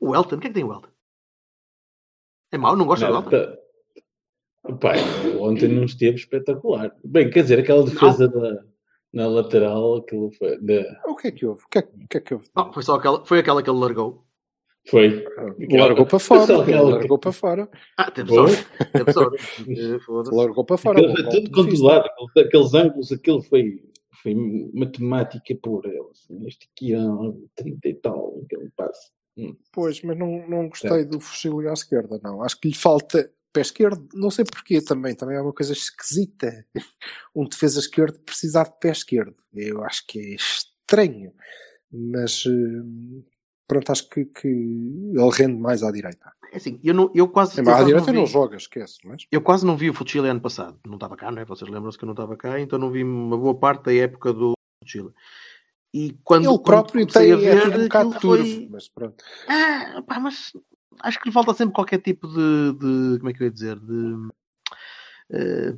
[0.00, 0.88] O Elton, o que é que tem o Elton?
[2.52, 2.76] É mau?
[2.76, 3.30] Não gosta do Não, Elton?
[3.30, 3.62] tá-
[4.80, 4.92] Pá,
[5.40, 6.94] ontem não esteve espetacular.
[7.04, 8.64] Bem, quer dizer, aquela defesa da,
[9.12, 10.56] na lateral, aquilo foi.
[10.60, 11.64] da- O que é que houve?
[11.64, 12.48] O que é, o que, é que houve?
[12.54, 14.24] Não, foi só aquela, foi aquela que ele largou.
[14.88, 15.24] Foi.
[15.70, 16.62] Largou para fora.
[16.62, 17.68] Aquela Largou para fora.
[17.98, 18.66] Ah, sorte.
[19.68, 20.34] Eh, foda-se.
[20.34, 21.00] Largou para fora.
[21.00, 23.82] Golpe tudo controlado, aquele- aqueles ângulos, aquilo foi,
[24.22, 24.34] foi
[24.74, 25.90] matemática pura.
[26.10, 29.10] Assim, este aqui é um 30 e tal, aquele passe.
[29.72, 32.42] Pois, mas não, não gostei do Fuxili à esquerda, não.
[32.42, 34.06] Acho que lhe falta pé esquerdo.
[34.14, 35.14] Não sei porquê também.
[35.14, 36.66] Também é uma coisa esquisita.
[37.34, 39.34] Um defesa esquerdo precisar de pé esquerdo.
[39.54, 41.32] Eu acho que é estranho.
[41.90, 43.22] Mas eh,
[43.66, 46.32] pronto, acho que, que ele rende mais à direita.
[46.52, 47.58] É assim, eu, não, eu quase.
[47.58, 48.98] É, eu à quase direita não não joga, esquece.
[49.04, 50.78] Mas Eu quase não vi o Futsile ano passado.
[50.86, 51.44] Não estava cá, não é?
[51.44, 54.32] Vocês lembram-se que eu não estava cá, então não vi uma boa parte da época
[54.32, 55.10] do Futsile.
[55.94, 58.44] E quando, ele próprio tem a é ver, tudo um bocado aquilo turvo.
[58.44, 59.24] foi- Mas pronto.
[59.48, 60.52] Ah, pá, mas
[61.00, 63.78] acho que lhe falta sempre qualquer tipo de, de- como é que eu ia dizer,
[63.78, 64.28] de
[65.32, 65.74] eh,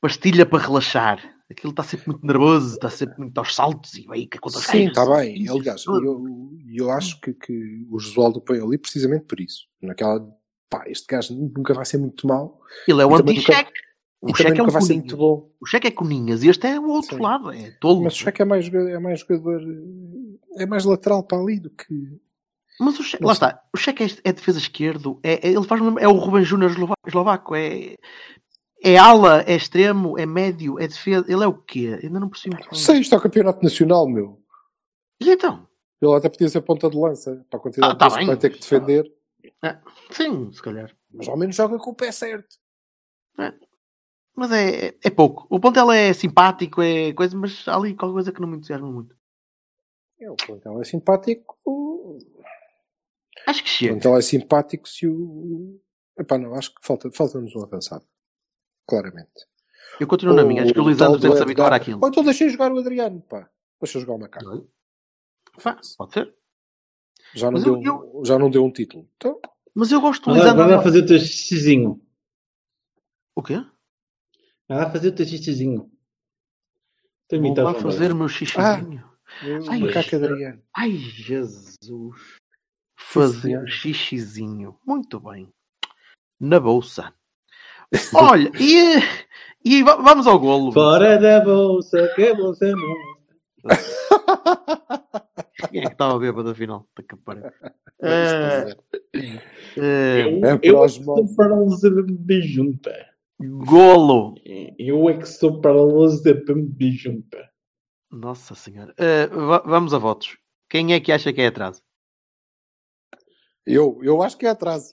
[0.00, 1.33] pastilha para relaxar.
[1.56, 4.88] Aquilo está sempre muito nervoso, está sempre muito aos saltos e vai que conta Sim,
[4.88, 5.48] está bem.
[5.48, 9.66] Aliás, eu, eu acho que, que o Josualdo põe ali precisamente por isso.
[9.80, 10.20] Naquela,
[10.68, 13.72] pá, este gajo nunca vai ser muito mau Ele é o anti-cheque.
[14.20, 15.50] O cheque é nunca um vai ser muito bom.
[15.60, 17.22] O cheque é coninhas e este é o outro Sim.
[17.22, 18.02] lado, é tolo.
[18.02, 19.60] Mas o Cheque é mais, jogador- é mais jogador,
[20.56, 22.18] é mais lateral para ali do que.
[22.80, 25.80] Mas o cheque, lá está, o cheque é, é defesa esquerdo, é, é- ele faz
[26.00, 27.96] é o Ruben Júnior eslova- eslovaco, é,
[28.84, 31.98] é ala, é extremo, é médio, é defesa, ele é o quê?
[32.02, 32.52] Ainda não bem.
[32.72, 34.40] Sei, isto é o campeonato nacional, meu.
[35.20, 35.66] E então?
[36.02, 38.36] Ele até podia ser ponta de lança para a quantidade Ah, tá de que vai
[38.36, 39.10] ter que defender.
[40.10, 40.94] Sim, se calhar.
[41.10, 42.56] Mas ao menos joga com o pé certo.
[44.36, 45.46] Mas é, é pouco.
[45.48, 48.90] O Pontel é simpático, é coisa, mas há ali qualquer coisa que não me entusiasma
[48.90, 49.14] muito.
[50.20, 51.56] É, o plantel é simpático.
[51.64, 52.18] O
[53.46, 53.92] Acho que chega.
[53.92, 55.80] plantel é simpático se o.
[56.18, 58.04] Epá, não, acho que falta- falta-nos um avançado.
[58.86, 59.46] Claramente.
[60.00, 62.00] Eu continuo na minha, acho que o Lisandro tem de se habituar àquilo.
[62.02, 63.48] Ou então deixem jogar o Adriano, pá.
[63.80, 64.48] Deixa jogar o macaco.
[64.48, 64.64] Olha.
[65.62, 66.34] Pá, Pode ser.
[67.34, 69.08] Já não, Mas deu, eu- já não deu um título.
[69.16, 69.40] Então,
[69.74, 70.64] Mas eu gosto do Lisandro.
[70.64, 72.00] vai lá fazer o teu xixizinho.
[73.34, 73.54] O quê?
[74.68, 75.90] Vai lá fazer o teu xixizinho.
[77.30, 79.04] Vou lá o fazer o meu xixizinho.
[79.42, 80.62] o Ai, macaco Adriano.
[80.76, 81.76] Ai, Jesus.
[82.96, 84.78] Fazer um xixizinho.
[84.86, 85.52] Muito bem.
[86.38, 87.12] Na bolsa.
[88.14, 88.98] Olha, e,
[89.64, 90.72] e va- vamos ao golo.
[90.72, 93.14] Fora da bolsa, que bolsa é mostra.
[95.70, 96.86] Quem é que estava bêbado afinal?
[96.94, 97.44] Tá que pariu.
[98.02, 98.76] Eh,
[99.76, 102.92] eh, Eu, É eu para é que sou para beber junta.
[103.40, 104.34] golo.
[104.78, 105.74] Eu é que sou para
[106.54, 107.50] beber junta.
[108.10, 108.94] Nossa senhora.
[109.32, 110.36] Va- vamos a votos.
[110.68, 111.82] Quem é que acha que é atraso?
[113.66, 114.92] Eu, eu acho que é atraso.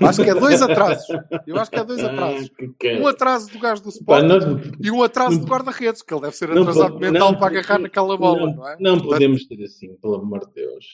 [0.00, 1.06] Acho que é dois atrasos.
[1.46, 2.50] Eu acho que é dois atrasos.
[2.58, 3.00] Ah, cara.
[3.02, 6.14] Um atraso do gajo do Pá, Sport não, e um atraso não- do guarda-redes, que
[6.14, 8.76] ele deve ser não atrasado pode- mental não- para agarrar naquela bola, não, não, é?
[8.80, 10.84] não Portanto, podemos ter assim, pelo amor de Deus.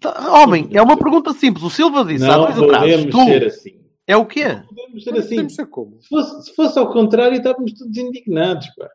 [0.00, 1.64] Tá, Homem, é uma pergunta simples.
[1.64, 2.88] O Silva disse há Não dois atrasos.
[2.90, 3.80] podemos Tu, ser assim.
[4.06, 4.48] é o quê?
[4.48, 5.28] Não podemos ser assim.
[5.28, 6.02] Podemos ser como?
[6.02, 8.66] Se fosse, se fosse ao contrário, estávamos todos indignados.
[8.76, 8.88] Pá.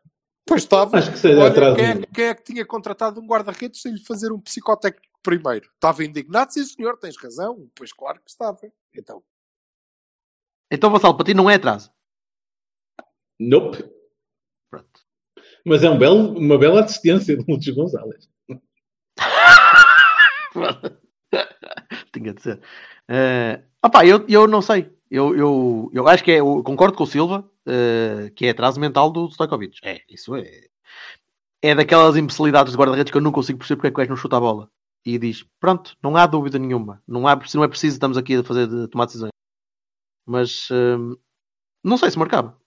[0.46, 0.98] Pois estava.
[0.98, 3.92] Acho que seja Olha, atraso quem é, quem é que tinha contratado um guarda-redes sem
[3.92, 5.68] lhe fazer um psicotécnico primeiro?
[5.74, 6.52] Estava indignado?
[6.52, 7.68] Sim, senhor, tens razão.
[7.74, 8.60] Pois claro que estava.
[8.94, 9.22] Então,
[10.70, 11.90] Então, Vassal, para ti não é atraso.
[13.40, 13.84] Nope.
[14.70, 15.00] Pronto.
[15.66, 18.28] Mas é um belo, uma bela assistência de Lúcio Gonzalez.
[22.12, 22.60] Tinha de ser.
[23.08, 24.92] Eh, opá, eu, eu não sei.
[25.10, 26.40] Eu, eu, eu acho que é.
[26.40, 29.78] Eu concordo com o Silva eh, que é atraso mental do Stojkovic.
[29.82, 30.66] É, isso é.
[31.62, 34.10] É daquelas imbecilidades de guarda-redes que eu não consigo perceber porque é que o gajo
[34.10, 34.70] não chuta a bola.
[35.04, 37.02] E diz: Pronto, não há dúvida nenhuma.
[37.06, 39.30] Não, há, não é preciso, estamos aqui a fazer de tomar decisões.
[40.26, 40.96] Mas eh,
[41.82, 42.58] não sei se marcava.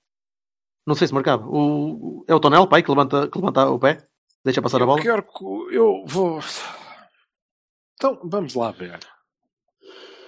[0.86, 1.46] Não sei se marcava.
[1.48, 4.08] O, é o Tonel, pai, que levanta, que levanta o pé,
[4.46, 5.02] deixa passar a eu bola.
[5.02, 5.44] quero que
[5.76, 6.40] eu vou.
[7.96, 9.00] Então, vamos lá ver.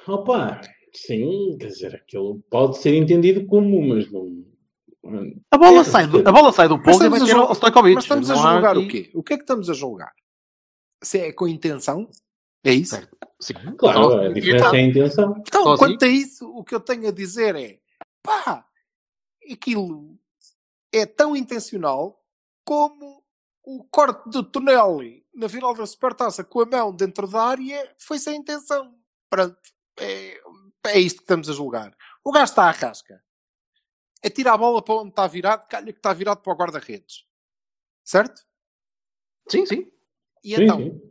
[0.07, 0.59] Opa,
[0.91, 4.43] Sim, quer dizer, aquilo pode ser entendido como, mas não.
[5.51, 7.51] A bola, É, sai, do, a bola sai do Polga e vai a, ter julgar,
[7.51, 7.95] o Stojkovic.
[7.95, 9.11] mas estamos a julgar aqui- o quê?
[9.13, 10.11] O que é que estamos a julgar?
[11.01, 12.09] Se é com intenção?
[12.63, 12.95] É isso?
[12.95, 13.17] Certo.
[13.39, 13.53] Sim.
[13.77, 15.43] Claro, Só- a diferença é a intenção.
[15.47, 17.79] Então, Só quanto a isso, o que eu tenho a dizer é
[18.21, 18.67] pá,
[19.51, 20.19] aquilo
[20.91, 22.21] é tão intencional
[22.65, 23.23] como
[23.63, 28.19] o corte do Tonelli na final da Supertaça com a mão dentro da área foi
[28.19, 28.99] sem intenção.
[29.29, 29.57] Pronto,
[29.99, 30.41] é,
[30.87, 31.95] é isto que estamos a julgar.
[32.23, 33.23] O gajo está à rasca.
[34.23, 37.25] Atira a bola para onde está virado, calha que está virado para o guarda-redes.
[38.03, 38.45] Certo?
[39.47, 39.89] Sim, sim.
[40.43, 41.01] E Sim, então, sim.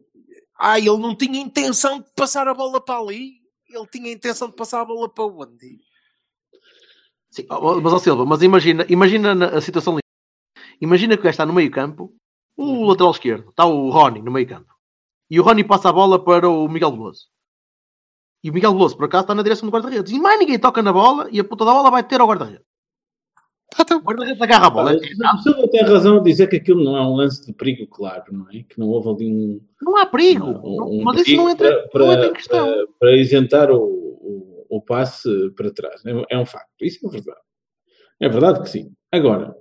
[0.58, 3.34] ah, ele não tinha intenção de passar a bola para ali.
[3.68, 5.78] Ele tinha intenção de passar a bola para onde?
[7.30, 7.46] Sim,
[7.82, 10.02] mas ó Silva, mas imagina, imagina na- a situação ali.
[10.80, 12.14] Imagina que o gajo está no meio campo,
[12.56, 14.72] o lateral esquerdo, está o Rony no meio campo.
[15.30, 17.26] E o Rony passa a bola para o Miguel Veloso.
[18.42, 20.10] E o Miguel Veloso, por acaso, está na direção do guarda-redes.
[20.12, 22.64] E mais ninguém toca na bola e a puta da bola vai ter ao guarda-redes.
[23.76, 24.92] Ah, então, O guarda-redes agarra a bola.
[24.92, 28.24] A pessoa tem razão a dizer que aquilo não é um lance de perigo, claro,
[28.32, 28.62] não é?
[28.62, 29.60] Que não houve ali um.
[29.82, 30.46] Não há perigo.
[30.46, 32.66] um- um mas isso não perigo entra, para, não entra em para- questão.
[32.66, 36.04] para- para isentar o, o, o passe para trás.
[36.06, 36.70] É, é um facto.
[36.80, 37.40] Isso é verdade.
[38.20, 38.92] É verdade que sim.
[39.12, 39.54] Agora,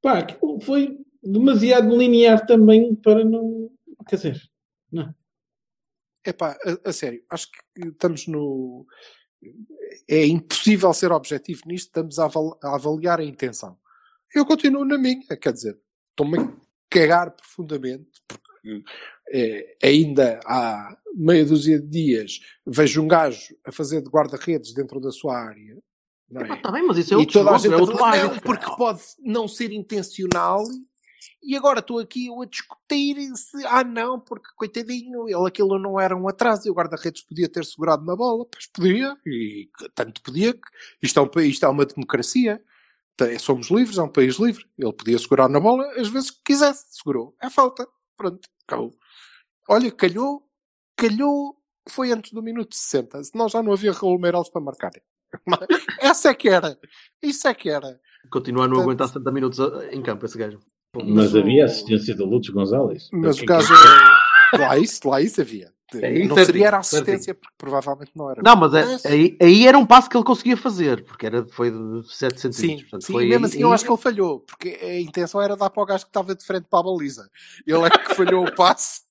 [0.00, 3.70] pá, aquilo foi demasiado linear também para não.
[4.08, 4.42] Quer dizer,
[4.90, 5.12] não.
[6.24, 8.86] Epá, a, a sério, acho que estamos no.
[10.08, 12.26] É impossível ser objetivo nisto, estamos a,
[12.62, 13.76] a avaliar a intenção.
[14.34, 15.78] Eu continuo na minha, quer dizer,
[16.10, 16.52] estou-me a
[16.88, 18.84] cagar profundamente, porque
[19.32, 25.00] eh, ainda há meia dúzia de dias vejo um gajo a fazer de guarda-redes dentro
[25.00, 25.76] da sua área.
[26.30, 26.54] Não é?
[26.54, 28.38] Está bem, mas isso é e outro toda a gente é a outro falar, não,
[28.38, 30.64] porque pode não ser intencional
[31.42, 35.98] e agora estou aqui eu a discutir se, ah não, porque coitadinho, ele aquilo não
[36.00, 40.22] era um atraso e o guarda-redes podia ter segurado na bola, pois podia, e tanto
[40.22, 40.60] podia que
[41.02, 42.62] isto é, um isto é uma democracia,
[43.38, 46.86] somos livres, é um país livre, ele podia segurar na bola às vezes que quisesse,
[46.90, 48.94] segurou, é falta, pronto, acabou.
[49.68, 50.48] Olha, calhou,
[50.96, 51.56] calhou,
[51.88, 54.90] foi antes do minuto 60, senão já não havia Raul Meireles para marcar.
[56.00, 56.78] Essa é que era,
[57.22, 58.00] isso é que era.
[58.30, 60.60] Continua a não Portanto- aguentar 70 minutos a- em campo, esse gajo.
[60.94, 63.08] Mas o- havia assistência de Lutz Gonzalez.
[63.12, 63.72] Mas o gajo.
[64.58, 65.70] Lá isso, lá isso havia.
[65.94, 67.14] É não certinho, seria era certinho.
[67.14, 68.42] assistência, porque provavelmente não era.
[68.42, 71.46] Não, mas é- Mas- aí, aí era um passo que ele conseguia fazer, porque era,
[71.48, 72.82] foi de 7 Sim, centímetros.
[72.90, 75.40] portanto, sim foi mesmo aí- assim eu aí- acho que ele falhou, porque a intenção
[75.42, 77.28] era dar para o gajo que estava de frente para a baliza.
[77.66, 79.02] Ele é que falhou o passe.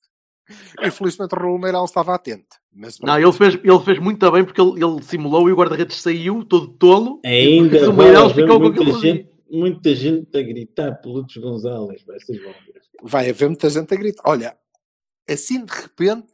[0.81, 2.57] Infelizmente o Raul Meireles estava atento.
[2.73, 6.01] Mas, Não, ele fez, ele fez muito bem porque ele, ele simulou e o guarda-redes
[6.01, 7.19] saiu todo tolo.
[7.25, 12.03] Ainda E o haver ficou com aquilo gente, muita gente a gritar Lutz Gonzalez.
[12.03, 12.53] Vai ser bom.
[13.03, 14.23] vai haver muita gente a gritar.
[14.25, 14.57] Olha,
[15.29, 16.31] assim de repente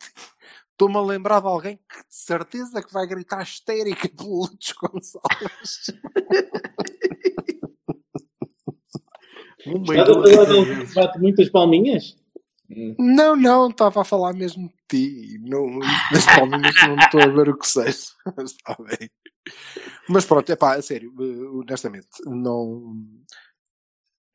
[0.71, 5.91] estou-me a lembrar de alguém que de certeza que vai gritar histérica pelo Lutz Gonçalves.
[9.65, 12.15] Um Estás a falar de alguém que bate muitas palminhas?
[12.69, 15.39] Não, não, estava a falar mesmo de ti.
[15.39, 15.79] Não,
[16.11, 18.07] nas palminhas não estou a ver o que seja.
[18.35, 19.09] Mas está bem.
[20.09, 22.95] Mas pronto, é pá, a sério, eh, honestamente, não,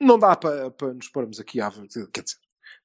[0.00, 1.70] não dá para, para nos pormos aqui à.
[1.70, 2.38] Quer dizer,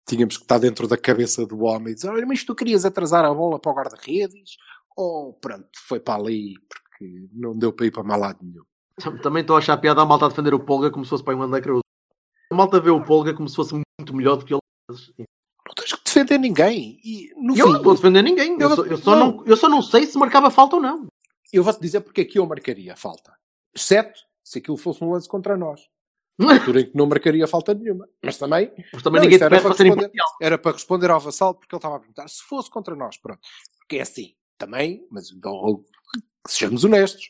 [0.06, 3.24] tínhamos que estar dentro da cabeça do homem e dizer: olha, mas tu querias atrasar
[3.24, 4.58] a bola para o guarda-redes?
[4.96, 8.64] Ou pronto, foi para ali porque não deu para ir para mais lado nenhum.
[9.22, 11.38] Também estou a achar piada a malta a defender o Polga como se fosse para
[11.38, 11.82] o André Cruz.
[12.52, 14.62] A malta vê o Polga como se fosse muito melhor do que ele.
[15.68, 17.00] Não tens que defender ninguém.
[17.04, 18.54] E no Eu não fim, estou a defender ninguém.
[18.60, 19.32] Eu, Eu- só, eu só não.
[19.38, 21.08] não, eu só não sei se marcava falta ou não.
[21.52, 23.34] eu vou-te dizer porque é que eu marcaria falta.
[23.76, 25.82] Exceto se aquilo fosse um lance contra nós.
[26.40, 28.08] Na altura em que não marcaria falta nenhuma.
[28.24, 30.12] Mas também Mas também Não, ninguém era para responder.
[30.42, 33.40] era para responder ao vassalo porque ele estava a perguntar se fosse contra nós, pronto.
[33.80, 35.84] Porque é assim, também, mas então,
[36.48, 37.30] sejamos honestos,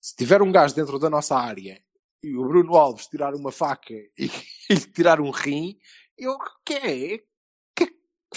[0.00, 1.80] se tiver um gajo dentro da nossa área
[2.22, 4.08] e o Bruno Alves tirar uma faca e,
[4.68, 5.78] e tirar um rim,
[6.18, 7.20] eu, que é?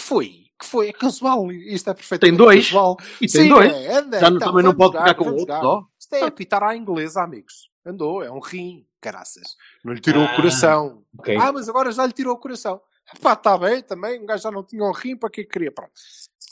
[0.04, 0.44] Foi?
[0.58, 0.88] Que foi?
[0.88, 1.50] É casual.
[1.50, 2.66] Isto é perfeitamente Tem dois.
[2.66, 2.96] casual.
[3.20, 3.72] E tem Sim, dois.
[3.72, 5.60] é, anda, Já então, também não pode jogar, ficar com outro jogar.
[5.62, 5.86] só.
[5.98, 7.70] Isto é apitar à inglesa, amigos.
[7.86, 9.56] Andou, é um rim, caraças.
[9.84, 10.32] Não lhe tirou Ah.
[10.32, 11.04] o coração.
[11.18, 11.36] Ok.
[11.36, 12.80] Ah, mas agora já lhe tirou o coração.
[13.20, 15.50] Pá, está bem também, um gajo já não tinha um rim, para que é que
[15.50, 15.70] queria?
[15.72, 15.92] Pronto,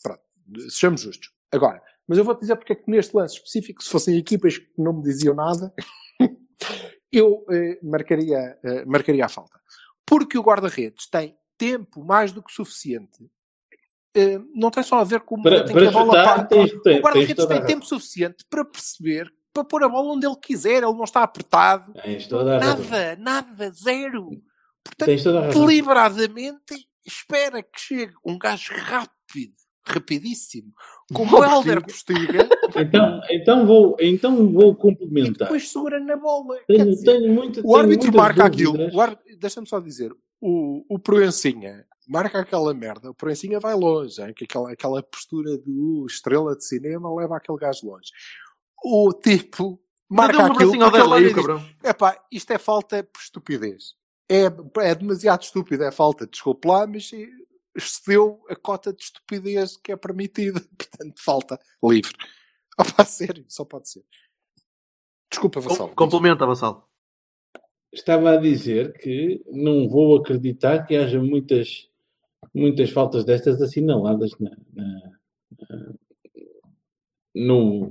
[0.02, 0.20] pronto,
[0.68, 1.30] sejamos justos.
[1.50, 4.68] Agora, mas eu vou-te dizer porque é que neste lance específico, se fossem equipas que
[4.76, 5.72] não me diziam nada,
[7.10, 9.58] eu eh, marcaria, eh, marcaria a falta.
[10.06, 13.30] Porque o guarda-redes tem tempo mais do que suficiente.
[14.14, 16.44] Eh, não tem só a ver com Para, tem para que a bola chutar, para-
[16.44, 20.36] tens, tens, o guarda-redes tem tempo suficiente para perceber, para pôr a bola onde ele
[20.36, 21.92] quiser, ele não está apertado.
[22.60, 24.30] Nada, nada, zero.
[24.84, 29.52] Portanto, deliberadamente espera que chegue um gajo rápido
[29.84, 30.72] rapidíssimo,
[31.12, 35.48] como o Helder Postiga, Então, então, vou, então vou e complementar.
[35.48, 36.56] depois segura na bola.
[36.68, 38.86] Tenho, dizer, tenho muito, o árbitro marca dúvidas.
[38.86, 38.96] aquilo.
[39.34, 44.32] o Deixa-me só dizer, o, o Proencinha marca aquela merda, o Proencinha vai longe, hein?
[44.34, 48.10] que aquela, aquela postura do estrela de cinema leva aquele gajo longe.
[48.84, 51.90] O tipo marca um aquilo, abracinho ao porque ele Derlei, olha o diz, cabrão.
[51.90, 53.94] Epá, isto é falta por estupidez.
[54.28, 54.44] É,
[54.88, 57.28] é demasiado estúpido, é falta, desculpe lá, mas eh,
[57.76, 60.60] excedeu a cota de estupidez que é permitida.
[60.76, 62.12] Portanto, falta livre.
[62.78, 64.04] Opa, sério, só pode ser.
[65.30, 65.88] Desculpa, Vassal.
[65.88, 66.88] Com- Complementa, Vassal.
[67.92, 71.90] Estava a dizer que não vou acreditar que haja muitas,
[72.54, 75.10] muitas faltas destas assinaladas na, na-
[75.68, 75.92] na-
[77.34, 77.90] no,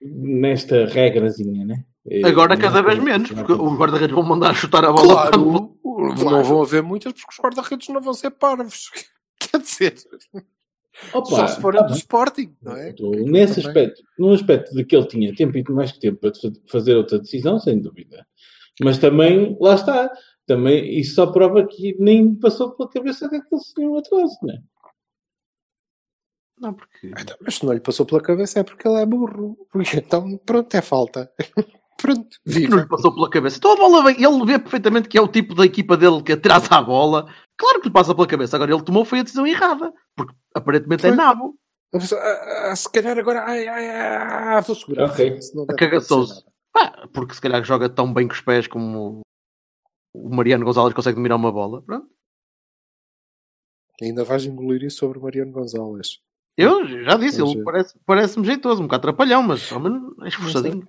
[0.00, 1.84] nesta regrazinha, né?
[2.24, 5.30] Agora cada vez menos, porque os guarda-redes vão mandar chutar a bola.
[5.30, 8.90] Claro, não vão haver muitas porque os guarda-redes não vão ser parvos.
[9.38, 9.94] Quer dizer,
[11.14, 11.98] Opa, só se forem tá do bem.
[11.98, 12.94] Sporting, não é?
[13.24, 16.34] Nesse também- aspecto, no aspecto de que ele tinha tempo e mais que tempo para
[16.34, 18.26] fa- fazer outra decisão, sem dúvida.
[18.80, 20.10] Mas também, lá está,
[20.46, 24.62] também isso só prova que nem passou pela cabeça daquele senhor atraso, né?
[26.58, 27.08] Não, porque.
[27.08, 29.56] Então, Mas se não lhe passou pela cabeça é porque ele é burro.
[29.70, 31.30] Porque então, pronto, é falta.
[32.00, 32.76] pronto, que não viva.
[32.76, 33.56] lhe passou pela cabeça.
[33.58, 36.32] Então a bola vem, ele vê perfeitamente que é o tipo da equipa dele que
[36.32, 37.26] atrasa a bola.
[37.56, 38.56] Claro que lhe passa pela cabeça.
[38.56, 39.92] Agora ele tomou foi a decisão errada.
[40.16, 41.16] Porque aparentemente é Foi.
[41.16, 41.56] nabo.
[41.94, 45.10] A pessoa, ah, ah, se calhar agora, ai, ai, ai, vou segurar.
[45.10, 45.42] Ok.
[45.42, 46.34] Senão deve Cagaçou-se.
[46.34, 46.46] nada.
[46.72, 49.20] Pá, porque se calhar joga tão bem com os pés como
[50.14, 51.82] o Mariano Gonzalez consegue dominar uma bola.
[51.82, 52.08] Pronto.
[54.00, 56.18] Ainda vais engolir isso sobre o Mariano Gonzalez.
[56.56, 60.86] Eu já disse, ele parece- parece-me jeitoso, um bocado trapalhão, mas ao menos é esforçadinho.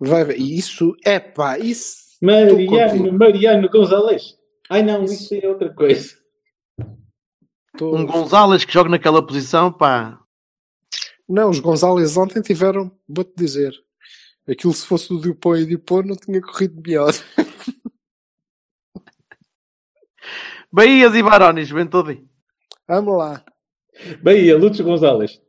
[0.00, 0.38] Vai ver.
[0.40, 2.16] E isso, é pá, isso.
[2.22, 3.12] Mariano.
[3.12, 4.36] Mariano Gonzalez.
[4.70, 6.16] Ai não, isso é outra coisa.
[7.76, 10.20] tô- Um Gonzalez que joga naquela posição, pá.
[11.28, 13.72] Não, os Gonzalez ontem tiveram, vou-te dizer,
[14.48, 17.12] aquilo se fosse o Dupont e Dupont não tinha corrido melhor.
[20.74, 22.20] Bahias e Barones, bem todo aí.
[22.88, 23.44] Vamos lá.
[24.20, 25.40] Bem, a Lúcio Gonzalez.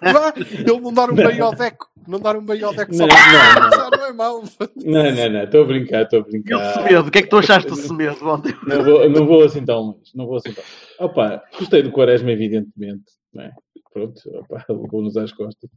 [0.00, 1.88] Vá, ele não dar um bem ao Deco.
[2.06, 4.06] Não dar um bem ao Deco só Não, não, não.
[4.06, 4.42] é mau.
[4.76, 6.74] Não, não, não, estou a brincar, estou a E o brincar.
[6.74, 8.54] Semedo, o que é que tu achaste do Semedo ontem?
[8.64, 10.76] Não vou, não vou assim tão longe, não vou assim tão longe.
[11.00, 13.04] Opa, gostei do Quaresma, evidentemente.
[13.34, 13.50] Não é?
[13.92, 15.68] Pronto, opa, levou-nos às costas.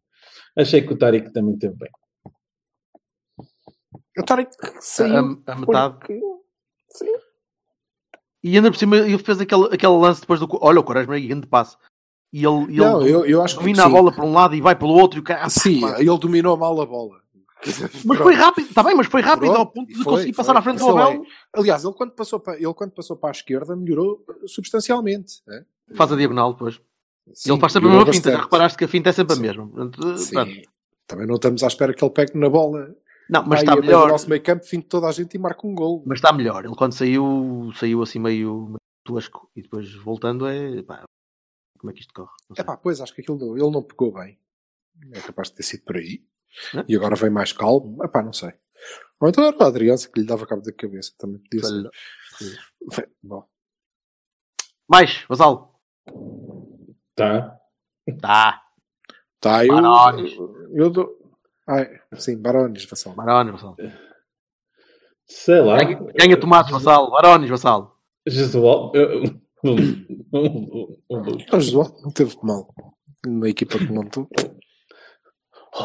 [0.56, 1.90] Achei que o Tarek também teve bem.
[4.16, 4.48] Eu estarei
[4.80, 5.16] saiu.
[5.48, 5.98] A, a metade.
[6.00, 6.22] porque-
[8.44, 10.48] E ainda por cima ele fez aquele, aquele lance depois do.
[10.62, 11.76] Olha, o Quaresma aí, grande passe.
[12.32, 13.92] E ele, e Não, ele eu, eu acho que domina a sim.
[13.92, 15.18] bola para um lado e vai pelo outro.
[15.20, 16.00] E o cara, Sim, pá.
[16.00, 17.22] ele dominou mal a bola.
[18.06, 20.44] Mas foi rápido, está bem, mas foi rápido Pronto, ao ponto de foi, conseguir foi.
[20.44, 21.02] passar à frente do é.
[21.02, 21.24] Abel.
[21.54, 25.42] Aliás, ele quando, passou para, ele quando passou para a esquerda melhorou substancialmente.
[25.48, 25.66] né?
[25.96, 26.80] Faz a diagonal depois.
[27.34, 28.18] Sim, ele faz sempre a mesma finta.
[28.18, 28.44] Já bastante.
[28.44, 29.42] reparaste que a finta é sempre a Sim.
[29.42, 29.68] mesma.
[29.68, 30.62] Portanto, Sim.
[31.08, 32.94] Também não estamos à espera que ele pegue na bola.
[33.30, 34.06] Não, mas está a melhor.
[34.06, 36.04] do nosso meio campo, fim de toda a gente e marca um gol.
[36.06, 36.64] Mas está melhor.
[36.66, 39.50] Ele quando saiu, saiu assim meio, tosco.
[39.56, 40.84] E depois voltando é.
[40.84, 41.04] Pá,
[41.80, 42.30] como é que isto corre?
[42.50, 42.56] Não.
[42.58, 44.40] É pá, pois acho que aquilo não- ele não pegou bem.
[45.12, 46.24] É capaz de ter sido por aí.
[46.76, 46.86] É?
[46.88, 48.04] E agora vem mais calmo.
[48.04, 48.54] É pá, não sei.
[49.20, 51.12] Ou então era o Adriança que lhe dava cabo da cabeça.
[51.18, 51.90] Também podia ser.
[53.24, 53.48] Bom.
[54.88, 55.82] Mais, Vasal.
[57.16, 57.60] Tá?
[58.22, 58.62] Tá.
[59.40, 59.74] Tá, eu.
[59.74, 60.32] Barões.
[60.74, 61.25] Eu dou.
[61.68, 63.14] Ai, sim, Barones, Vassal.
[63.14, 63.76] Barones, Vassal.
[65.28, 65.78] Sei lá.
[65.78, 67.10] Ganha, ganha tomates, Vassal.
[67.12, 67.98] Barones, Vassal.
[68.28, 68.92] Jesual.
[69.64, 70.96] um-
[71.52, 72.68] O João não teve mal.
[73.26, 74.28] Na equipa que montou.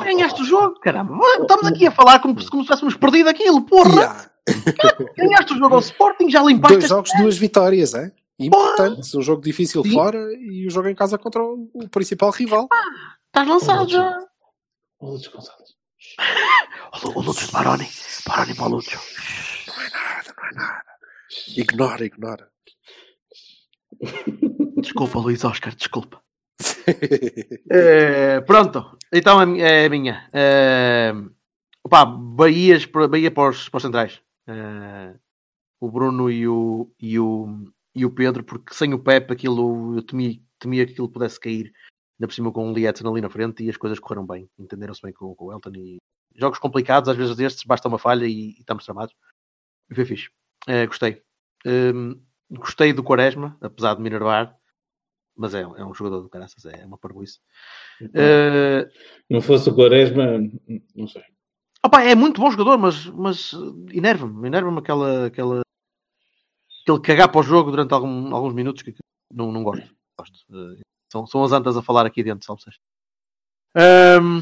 [0.05, 1.15] Ganhaste o jogo, caramba.
[1.41, 3.91] Estamos aqui a falar como, se- como se tivéssemos perdido aquilo, porra.
[3.95, 4.31] Yeah.
[5.17, 6.77] Ganhaste o jogo ao Sporting, já limpaste.
[6.79, 8.13] Dois jogos, duas vitórias, é?
[8.39, 9.15] Importantes.
[9.15, 9.93] Um jogo difícil Sim.
[9.93, 12.69] fora e o jogo em casa contra o, o principal rival.
[13.27, 14.19] Estás lançado já.
[17.15, 17.89] O, Lúcio Baroni.
[18.27, 18.99] Baroni para o Lúcio.
[19.69, 20.85] Não é nada, não é nada.
[21.57, 22.49] Ignora, ignora.
[24.81, 26.21] Desculpa, Luís Oscar, desculpa.
[27.73, 30.29] Eh, pronto, então é a minha.
[30.33, 31.13] Eh,
[31.85, 34.21] opá, Bahias, para- Bahia para os, para os centrais.
[34.49, 35.15] Eh,
[35.81, 40.03] o Bruno e o, e, o, e o Pedro, porque sem o Pepe aquilo, eu
[40.03, 41.73] temia, temia que aquilo pudesse cair,
[42.21, 44.49] ainda por cima com o Lietzen ali na frente e as coisas correram bem.
[44.59, 45.97] Entenderam-se bem com, com o Elton e
[46.37, 49.15] jogos complicados, às vezes destes, basta uma falha e, e estamos tramados.
[49.91, 50.29] E foi fixe.
[50.69, 51.23] Eh, gostei.
[51.67, 54.55] Hum, gostei do Quaresma, apesar de me enervar,
[55.37, 57.41] mas é, é um jogador do caraças, é uma parboice.
[58.15, 58.87] Eh,
[59.29, 60.39] Não fosse o Quaresma,
[60.95, 61.23] não sei.
[61.85, 65.63] Opa, é muito bom jogador, mas, mas eh, enerva-me, enerva-me aquela, aquela
[66.83, 68.95] aquele cagar para o jogo durante algum- alguns minutos que
[69.33, 69.95] não, não gosto.
[70.19, 70.39] gosto.
[70.51, 72.79] Eh, são, são as antas a falar aqui dentro, salve seja.
[73.77, 74.41] Ahm,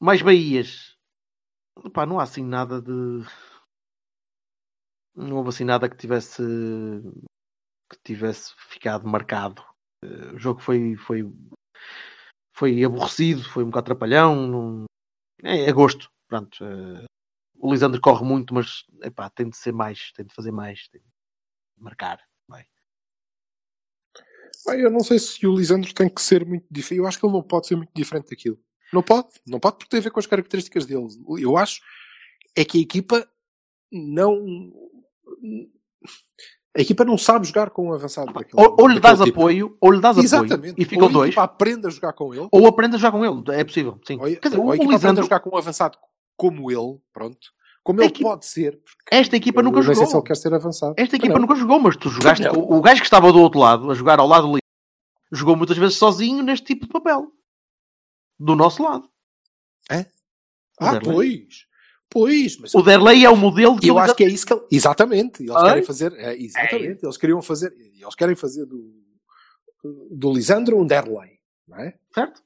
[0.00, 0.96] mais Bahias.
[2.06, 2.92] Não há assim nada de.
[5.14, 6.42] Não houve assim nada que tivesse
[7.90, 9.64] que tivesse ficado marcado.
[10.04, 11.22] Eh, O jogo foi, foi,
[12.54, 14.46] foi aborrecido, foi um bocado trapalhão.
[14.46, 14.84] Não...
[15.42, 16.10] É, é gosto.
[16.28, 16.62] Pronto.
[16.64, 17.04] eh,
[17.58, 21.00] O Lisandro corre muito, mas epá, tem de ser mais, tem de fazer mais, tem
[21.00, 22.22] de marcar.
[22.48, 22.66] Vai.
[24.66, 27.00] Eu não sei se o Lisandro tem que ser muito diferente.
[27.00, 28.58] Eu acho que ele não pode ser muito diferente daquilo.
[28.92, 29.28] Não pode.
[29.46, 31.06] Não pode porque tem a ver com as características dele.
[31.40, 31.80] Eu acho
[32.56, 33.28] é que a equipa
[33.92, 34.72] não.
[36.76, 38.62] A equipa não sabe jogar com um avançado daquele.
[38.62, 39.40] Ou, ou lhe dás tipo.
[39.40, 40.80] apoio, ou lhe dás apoio Exatamente.
[40.80, 42.48] e ficam ou a dois, equipa aprende a jogar com ele.
[42.50, 43.58] ou aprende a jogar com ele.
[43.58, 44.14] É possível, sim.
[44.14, 45.98] Ou, Quer dizer, ou a equipa aprende a Lisandro, jogar com um avançado
[46.36, 47.00] como ele.
[47.12, 47.48] Pronto.
[47.88, 48.78] Como ele equi- pode ser.
[49.10, 50.18] esta equipa nunca não sei se jogou.
[50.20, 50.94] ele quer ser avançado.
[50.98, 51.40] Esta equipa Não.
[51.40, 52.46] nunca jogou, mas tu jogaste.
[52.48, 54.60] O, o gajo que estava do outro lado, a jogar ao lado ali,
[55.32, 57.32] jogou muitas vezes sozinho neste tipo de papel.
[58.38, 59.08] Do nosso lado.
[59.90, 61.38] Ah, Derlei.
[61.46, 61.66] pois.
[62.10, 62.58] Pois.
[62.58, 64.66] Mas O Derlei é o modelo que eu acho que é isso que ele...
[64.70, 65.42] Exatamente.
[65.42, 66.12] Eles querem fazer...
[66.12, 67.04] é, exatamente.
[67.04, 67.72] Eles queriam fazer...
[67.72, 68.94] Eles querem fazer do,
[70.10, 71.38] do Lisandro um Derlei.
[71.66, 71.98] Não é?
[72.14, 72.42] Certo?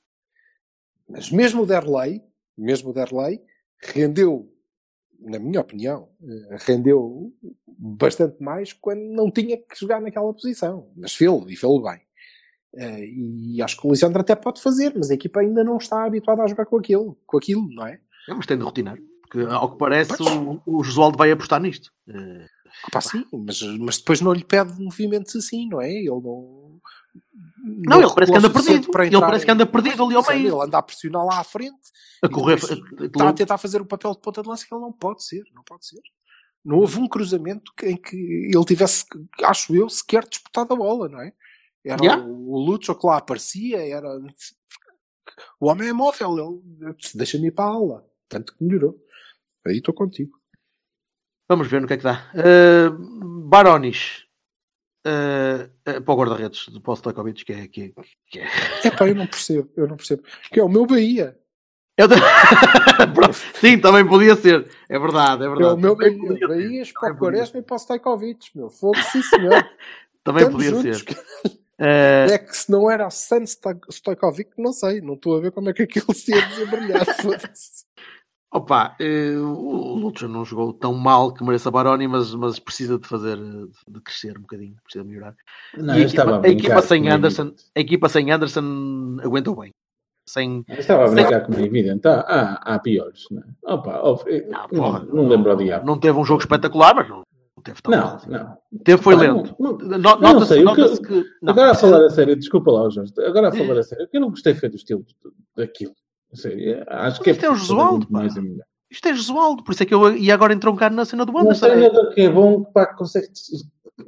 [1.09, 2.23] Mas mesmo o Derlei,
[2.57, 3.41] mesmo o Derlei,
[3.83, 4.52] rendeu,
[5.25, 7.33] na minha opinião, eh, rendeu
[7.79, 10.91] bastante mais quando não tinha que jogar naquela posição.
[10.97, 12.01] Mas fê-lo, e fê-lo bem.
[12.77, 16.05] Eh, E acho que o Lisandro até pode fazer, mas a equipa ainda não está
[16.05, 18.01] habituada a jogar com aquilo, com aquilo, não é?
[18.29, 18.99] É, mas tem de rotinar.
[19.23, 21.91] Porque, ao que parece, o, o Josualdo vai apostar nisto.
[22.09, 22.47] Eh,
[22.93, 25.91] pá, sim, mas, mas depois não lhe pede movimentos assim, não é?
[25.91, 26.62] Ele não.
[27.65, 28.91] Não, ele parece que anda perdido.
[29.03, 30.55] Ele parece que anda perdido ali ao meio.
[30.57, 31.91] Ele anda a pressionar lá à frente,
[32.23, 32.55] A correr.
[32.57, 35.43] está a tentar fazer o papel de ponta de lança que ele não pode ser,
[35.55, 36.01] não pode ser.
[36.65, 38.17] Não houve um cruzamento em que
[38.53, 39.05] ele tivesse,
[39.45, 41.33] acho eu, sequer disputado a bola, não é?
[41.85, 42.25] Era Yeah.
[42.25, 44.09] o, o Lucho que lá aparecia, era.
[45.61, 48.07] O homem é móvel, ele deixa-me ir para a aula.
[48.29, 48.97] Tanto que melhorou.
[49.67, 50.33] Aí estou contigo.
[51.49, 52.31] Vamos ver no que é que dá.
[52.35, 52.89] Eh,
[53.49, 54.25] Barones.
[55.05, 58.47] Eh, eh, para o guarda-redes do Paulo Stojkovic, que é, que, é- que é.
[58.85, 60.23] É pá, eu não percebo, eu não percebo.
[60.51, 61.37] Que é o meu Bahia.
[61.99, 62.07] Eu.
[63.61, 64.69] Sim, também podia ser.
[64.89, 65.75] É verdade, é É verdade.
[65.75, 66.17] o meu Bahia.
[66.19, 66.49] podia ser.
[66.49, 68.71] Bahias para o Quaresma e para o Stojkovic, meu.
[68.71, 69.69] Fogo, sim senhor.
[70.25, 70.99] Também Estamos podia juntos.
[71.01, 71.59] ser.
[71.79, 75.01] Eh, É que se não era a San Sto- Stojkovic, não sei.
[75.01, 77.05] Não estou a ver como é que aquilo se ia desembrulhar.
[78.53, 83.09] Opa, eh, o Lucha não jogou tão mal que mereça Baroni, mas, mas precisa de
[83.09, 85.35] fazer, de crescer um bocadinho, precisa melhorar.
[85.77, 89.71] Não, a estava a equipa, a equipa sem Anderson, a equipa sem Anderson aguentou bem.
[90.29, 92.07] Sem, Eu estava a brincar como é evidente.
[92.07, 93.73] Há, há, há piores, não é?
[93.75, 93.91] Opa,
[94.27, 95.87] eu- Não, não, porra, não lembro ao diabo.
[95.87, 97.23] não teve um jogo espetacular, mas não,
[97.57, 98.21] não teve tão Não, mal.
[98.29, 98.59] não.
[98.85, 99.57] Teve foi lento.
[99.59, 101.25] não- não Nota-se sei, o que- que.
[101.43, 103.13] não, Agora a falar a sério, desculpa lá, Jorge.
[103.19, 105.05] Agora a falar a sério, eu não gostei foi do estilo
[105.57, 105.95] daquilo.
[106.35, 108.65] Sério, acho que é Isto é o preciso fazer Josualdo, mais melhor.
[108.91, 111.39] Isto é Josualdo, por isso é que eu ia agora entroncar na cena do Um
[111.41, 111.67] Anderson.
[111.67, 113.29] É- treinador que é bom, pá, que consegue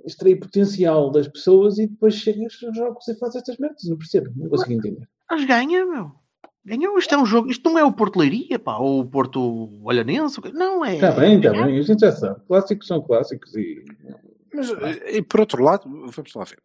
[0.04, 3.84] extrair potencial das pessoas e depois chega aos jogos e faz estas merdas.
[3.84, 5.08] Não percebo, não consigo entender.
[5.30, 6.12] Mas ganha, meu.
[6.64, 6.98] Ganhou.
[6.98, 7.50] Isto é um jogo.
[7.50, 10.40] Isto não é o Porto Leiria, pá, ou o Porto Olhanense.
[10.52, 10.94] Não é.
[10.94, 12.40] Está bem, está bem, a gente já sabe.
[12.46, 13.84] Clássicos são clássicos e.
[14.52, 16.58] Mas, eh, e por outro lado, vamos lá ver.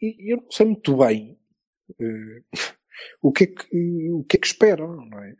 [0.00, 1.38] E Eu não sei muito bem
[2.00, 2.42] eh,
[3.22, 5.34] o, que é que, o que é que esperam, não é?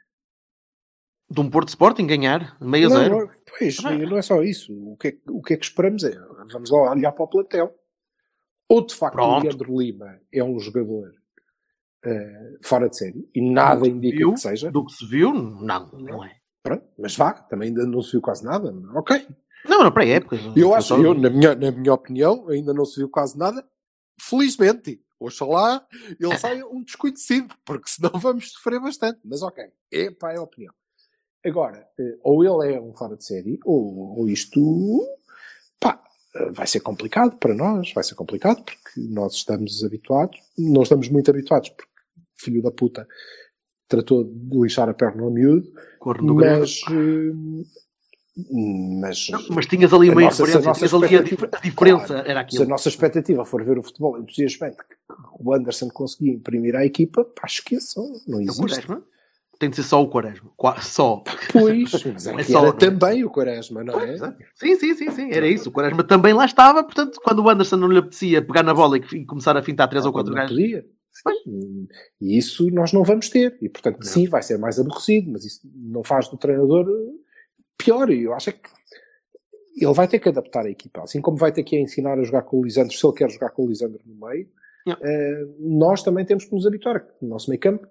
[1.29, 3.19] De um Porto Sporting ganhar, meio a Não, zero.
[3.19, 3.29] não,
[3.59, 3.91] pois, Ah.
[3.99, 4.73] não é só isso.
[4.93, 6.17] O que, é, que- o que é que esperamos é,
[6.53, 7.75] vamos lá olhar para o plantel.
[8.69, 9.41] Ou de facto Pronto.
[9.41, 11.11] o Leandro Lima é um jogador
[12.05, 14.71] eh, fora de série e nada indica viu, que seja.
[14.71, 16.37] Do que se viu, não, não é.
[16.63, 18.73] Pronto, mas vá, também ainda não se viu quase nada.
[18.95, 19.27] Ok.
[19.69, 20.37] Não, não, pré-época.
[20.55, 23.65] Eu acho, eu, na, minha, na minha opinião, ainda não se viu quase nada.
[24.21, 25.87] Felizmente, oxalá
[26.21, 29.19] ele saia um desconhecido, porque senão vamos sofrer bastante.
[29.25, 30.73] Mas ok, é pá, é a opinião.
[31.45, 35.07] Agora, eh, ou ele é um fora de série, ou, ou isto,
[35.79, 36.03] pá,
[36.35, 41.09] eh, vai ser complicado para nós, vai ser complicado, porque nós estamos habituados, não estamos
[41.09, 41.91] muito habituados, porque
[42.39, 43.07] filho da puta
[43.89, 47.67] tratou de lixar a perna ao miúdo, Corno mas, eh,
[49.01, 50.61] mas, Não, mas tinhas ali uma nossa- diferença.
[50.61, 52.07] se a nossa Tinhas ali a, expectativa- dif- a diferença.
[52.07, 52.21] Claro.
[52.29, 52.67] Era se a aquilo.
[52.67, 54.96] nossa expectativa for ver o futebol entusiasmante que
[55.39, 58.61] o Anderson conseguia imprimir à equipa, pá, esqueçam, não O existe.
[58.61, 59.03] Quaresma.
[59.59, 60.51] Tem de ser só o Quaresma.
[60.55, 61.25] Qua- Só.
[61.51, 62.79] Pois, mas é É só, era não é?
[62.79, 64.17] também o Quaresma, não é?
[64.55, 65.33] Sim, sim, sim, sim.
[65.33, 65.71] Era isso.
[65.71, 66.85] O Quaresma também lá estava.
[66.85, 70.05] Portanto, quando o Anderson não lhe apetecia pegar na bola e, começar a fintar três
[70.05, 70.55] ou quatro Não gajos.
[70.55, 70.87] podia.
[71.11, 71.89] Sim.
[72.21, 73.57] E isso nós não vamos ter.
[73.63, 77.15] E portanto, sim, vai ser mais aborrecido, mas isso não faz do treinador eh,
[77.79, 78.11] pior.
[78.11, 78.69] E eu acho é que
[79.81, 82.43] ele vai ter que adaptar a equipa, assim como vai ter que ensinar a jogar
[82.43, 84.47] com o Lisandro, se ele quer jogar com o Lisandro no meio,
[84.87, 87.07] Eh, nós também temos que nos habituar.
[87.21, 87.87] O nosso meio campo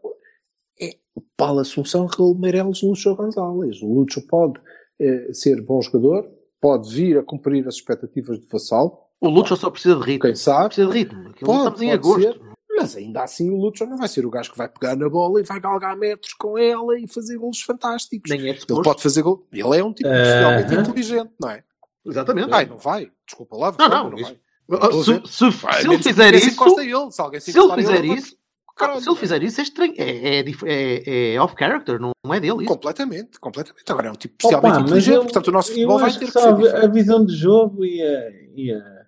[0.80, 3.82] é o Paulo Assunção, Raul Meireles, Lúcio Gonzalez.
[3.82, 4.60] O Lúcio pode
[5.00, 6.30] eh, ser bom jogador,
[6.62, 10.22] pode vir a cumprir as expectativas de Vassal, O Lúcio só precisa de ritmo.
[10.22, 11.30] quem sabe, Precisa de ritmo.
[11.30, 12.22] Aquilo Pode, estamos em pode agosto.
[12.40, 12.56] ser.
[12.78, 15.40] mas ainda assim o Lúcio não vai ser o gajo que vai pegar na bola
[15.40, 18.30] e vai galgar metros com ela e fazer golos fantásticos.
[18.32, 19.46] Nem é Ele pode fazer gol.
[19.52, 20.82] Ele é um tipo Eh, realmente aham.
[20.82, 21.64] inteligente, não é?
[22.06, 22.54] Exatamente.
[22.54, 23.12] Ai, não vai.
[23.26, 24.40] Desculpa lá, Não, não, não isso- vai.
[24.72, 27.12] Ah, Se, se- Vai, se ele fizer isso, ele.
[27.12, 28.36] Se alguém se se ele fizer ele, vai- isso,
[28.76, 29.94] Caralho, se ele fizer isso, é estranho.
[29.98, 32.66] É, é, é, é off-character, não, é dele isso.
[32.66, 33.84] Completamente, completamente.
[33.90, 36.26] Agora é um tipo Opa, especialmente mas inteligente, eu- portanto o nosso futebol vai ter
[36.26, 36.86] que ser a, diferente.
[36.86, 39.06] a visão de jogo e a, e a,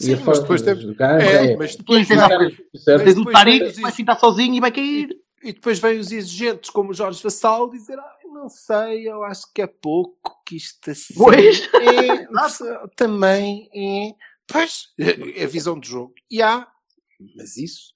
[0.00, 2.06] e Sim, a mas forma depois de temos- jogar É, é, mas depois?
[2.06, 5.08] Tens o depois Tariq vem- que vai ficar sozinho e vai cair.
[5.42, 9.50] E depois vêm os exigentes como o Jorge Vassal dizer ah, não sei, eu acho
[9.54, 11.66] que é pouco que isto assim Pois.
[11.74, 12.26] é,
[12.94, 14.12] também é
[14.50, 16.70] pois, é a visão do jogo e há,
[17.36, 17.94] mas isso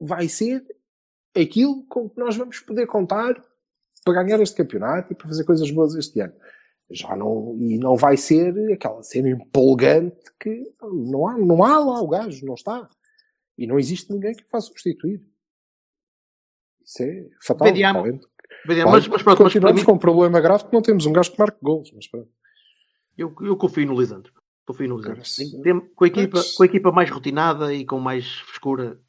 [0.00, 0.64] vai ser
[1.34, 3.34] aquilo com que nós vamos poder contar
[4.04, 6.34] para ganhar este campeonato e para fazer coisas boas este ano
[6.90, 12.00] já não, e não vai ser aquela cena empolgante que não há, não há lá
[12.00, 12.88] o gajo, não está
[13.58, 15.20] e não existe ninguém que o faça substituir
[16.86, 17.66] isso é fatal.
[17.66, 18.28] Tá vendo?
[18.64, 21.04] Mas, mas, mas pronto, mas para continuamos mim, com um problema grave que não temos
[21.04, 21.90] um gajo que marque gols.
[21.92, 22.30] Mas pronto.
[23.18, 24.32] eu, eu confio no Lisandro.
[24.66, 25.02] No Lisandro.
[25.02, 29.00] Cara, se- Tem- com, a equipa, com a equipa mais rotinada e com mais frescura,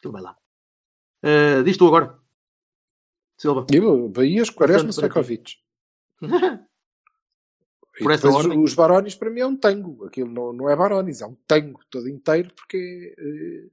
[0.00, 0.36] tudo vai lá.
[1.24, 2.18] Uh, diz tu agora.
[3.36, 3.66] Silva.
[3.72, 4.90] E o Bahias, Quaresma.
[7.98, 8.58] E Por essa ordem.
[8.62, 10.04] os Barones para mim é um tango.
[10.06, 13.68] Aquilo não, não é Barones, é um tango todo inteiro porque é eh,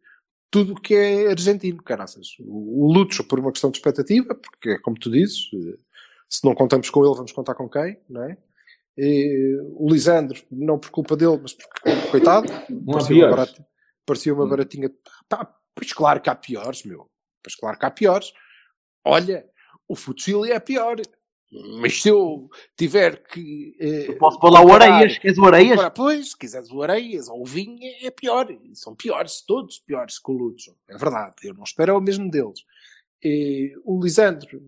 [0.52, 2.36] tudo que é argentino, caraças.
[2.40, 5.78] O, o Lucho por uma questão de expectativa, porque é como tu dizes, eh,
[6.28, 8.38] se não contamos com ele, vamos contar com quem, não é?
[9.02, 13.68] E, o Lisandro, não por culpa dele, mas porque, coitado, Não parecia uma, barata,
[14.06, 14.92] parecia uma baratinha.
[15.30, 17.10] Pá, pois claro que há piores, meu.
[17.42, 18.34] Pois claro que há piores.
[19.06, 19.46] Olha,
[19.88, 20.98] o Futsili é pior.
[21.82, 22.48] Mas se eu
[22.78, 23.76] tiver que.
[23.80, 25.18] eh, Eu posso pôr lá o Areias.
[25.18, 25.70] Queres o Areias?
[25.72, 28.48] comparar- pois, se quiseres o Areias ou o Vinha, é pior.
[28.74, 30.76] São piores, todos piores que o Lutzo.
[30.88, 31.36] É verdade.
[31.46, 32.60] Eu não espero o mesmo deles.
[33.24, 34.62] E o Lisandro,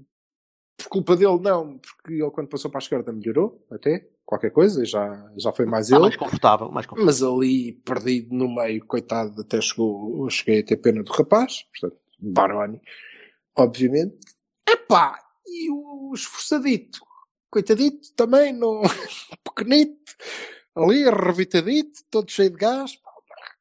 [0.76, 4.86] por culpa dele, não, porque ele quando passou para a esquerda melhorou, até, qualquer coisa,
[4.86, 6.04] já, já foi mais Está ele.
[6.06, 6.72] mais confortável.
[6.72, 7.06] Mais confortável.
[7.06, 12.00] Mas ali, perdido no meio, coitado, até chegou, cheguei a ter pena do rapaz, portanto,
[12.18, 12.80] Baroni,
[13.58, 14.16] obviamente.
[14.66, 17.02] Epá, e o esforçadito,
[17.50, 18.82] coitadito, também, não,
[19.44, 20.16] pequenito,
[20.78, 22.98] ali, arrebitadito, todo cheio de gás,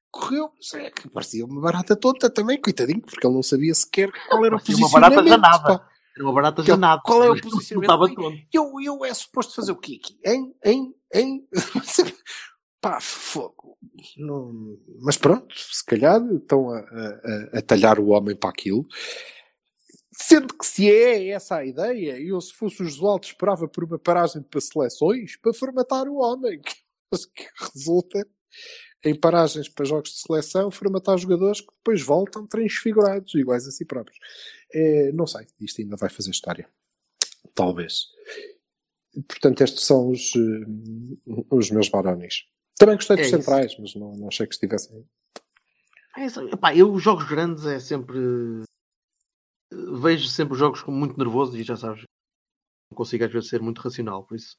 [0.09, 4.55] correu, é parecia uma barata tonta também, coitadinho, porque ele não sabia sequer qual era
[4.55, 5.43] o Parecia uma barata posicionamento.
[5.43, 5.79] danada.
[5.81, 5.89] pá.
[6.21, 7.01] Uma barata Que- janada.
[7.05, 8.21] qual é o posicionamento?
[8.53, 10.18] Eu, eu é suposto fazer o quê aqui?
[10.25, 10.55] Hein?
[10.64, 10.95] Hein?
[11.14, 11.49] Hein?
[12.81, 13.77] Pá, fogo.
[14.16, 17.21] Não- Mas pronto, se calhar estão a, a-
[17.55, 18.87] a- a talhar o homem para aquilo.
[20.12, 23.99] Sendo que se é essa a ideia, eu se fosse o Josualdo esperava por uma
[23.99, 26.61] paragem para seleções para formatar o homem.
[27.35, 27.45] Que
[27.75, 28.25] resulta
[29.05, 33.85] em paragens para jogos de seleção, formatar jogadores que depois voltam transfigurados, iguais a si
[33.85, 34.16] próprios.
[34.73, 36.68] É, não sei, isto ainda vai fazer história.
[37.55, 38.07] Talvez.
[39.29, 42.45] Portanto, estes são os, eh, os meus varones.
[42.79, 45.05] Também gostei dos É centrais, mas não, não achei que estivessem.
[46.16, 46.41] É isso.
[46.49, 48.18] Epá, eu, os jogos grandes é sempre.
[50.01, 52.03] Vejo sempre os jogos como muito nervoso e já sabes,
[52.91, 54.25] não consigo às vezes ser muito racional.
[54.25, 54.57] Por isso,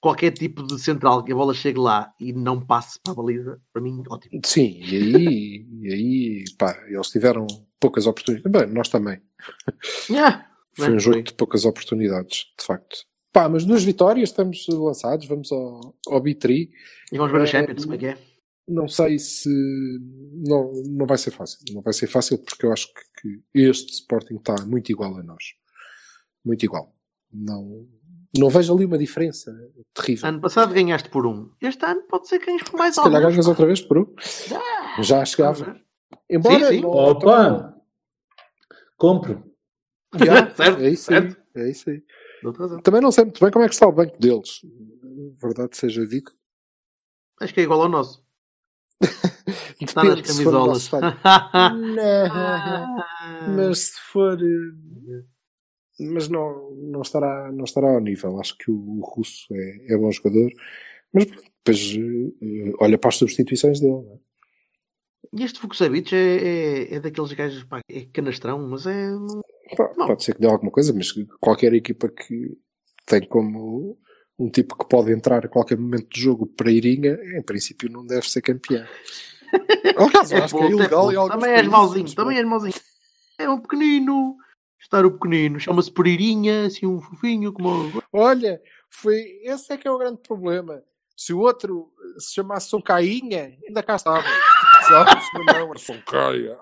[0.00, 3.60] qualquer tipo de central que a bola chegue lá e não passe para a baliza,
[3.72, 4.40] para mim, ótimo.
[4.44, 7.46] Sim, e aí, e aí pá, eles tiveram
[7.78, 8.50] poucas oportunidades.
[8.50, 9.20] Bem, nós também.
[10.08, 10.46] Yeah.
[10.74, 11.22] Foi Bem, um jogo foi.
[11.22, 13.04] de poucas oportunidades, de facto.
[13.32, 16.70] Pá, mas duas vitórias, estamos lançados, vamos ao, ao Bitri.
[17.12, 18.18] E vamos ver a É, Champions, como é que é?
[18.68, 19.48] Não sei se.
[20.46, 21.58] Não, não vai ser fácil.
[21.72, 25.22] Não vai ser fácil porque eu acho que, que este Sporting está muito igual a
[25.22, 25.42] nós.
[26.44, 26.94] Muito igual.
[27.32, 27.86] Não,
[28.38, 29.52] não vejo ali uma diferença
[29.94, 30.28] terrível.
[30.28, 31.50] Ano passado ganhaste por um.
[31.60, 34.14] Este ano pode ser que ganhes por mais Se calhar ganhas outra vez por um.
[35.02, 35.76] Já chegava.
[36.28, 36.66] Embora.
[36.68, 36.80] Sim, sim.
[36.82, 37.76] não- Opa!
[38.96, 39.44] Compro.
[40.16, 41.20] Já, Certo, é isso aí.
[41.22, 41.40] certo.
[41.54, 42.02] É isso aí.
[42.82, 44.60] Também não sei muito bem como é que está o banco deles.
[45.40, 46.32] Verdade seja dito.
[47.40, 48.22] Acho que é igual ao nosso.
[49.80, 50.90] Está nas camisolas.
[50.92, 52.96] Não,
[53.56, 54.38] mas se for.
[56.00, 58.40] Mas não, não, estará, não estará ao nível.
[58.40, 60.50] Acho que o russo é, é bom jogador.
[61.12, 63.92] Mas depois eh, olha para as substituições dele.
[63.92, 64.30] não é?
[65.32, 69.10] E este Fukusavic é, é, é daqueles gajos, pá, é canastrão, mas é.
[69.96, 70.06] Não.
[70.06, 72.58] Pode ser que dê alguma coisa, mas qualquer equipa que
[73.06, 73.96] tem como
[74.36, 78.04] um tipo que pode entrar a qualquer momento do jogo para Irinha, em princípio não
[78.04, 78.84] deve ser campeão.
[79.96, 82.74] Aliás, eu acho que é puto, ilegal em alguns Também és mauzinho, também és mauzinho.
[83.38, 84.36] É um pequenino.
[84.80, 85.60] Estar o pequenino.
[85.60, 88.02] Chama-se Peririnha, assim um fofinho, como.
[88.12, 90.82] Olha, foi, esse é que é o grande problema.
[91.16, 94.24] Se o outro se chamasse Soncainha, ainda cá estava.
[94.88, 95.24] Sabes?
[95.34, 96.58] Mas não, Soncaia.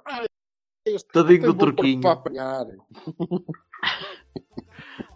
[1.12, 2.00] Tadinho do turquinho.
[2.00, 2.66] Para apanhar.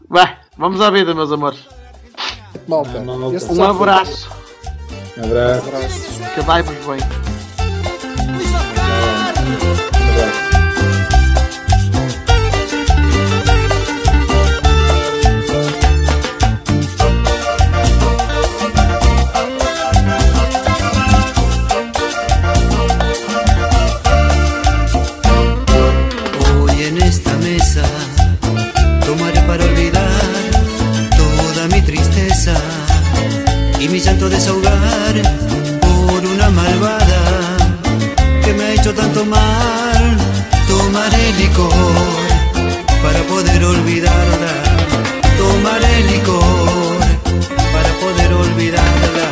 [0.09, 1.67] Vai, vamos à vida, meus amores.
[2.69, 4.31] Malta, Um abraço.
[5.17, 5.69] Abraço.
[5.69, 6.35] abraço.
[6.35, 7.32] Que dai-vos bem.
[33.93, 35.15] Mi llanto desahogar
[35.83, 37.23] por una malvada
[38.43, 40.17] que me ha hecho tanto mal.
[40.67, 41.73] Tomaré licor
[43.03, 44.55] para poder olvidarla.
[45.37, 47.01] Tomaré licor
[47.75, 49.27] para poder olvidarla.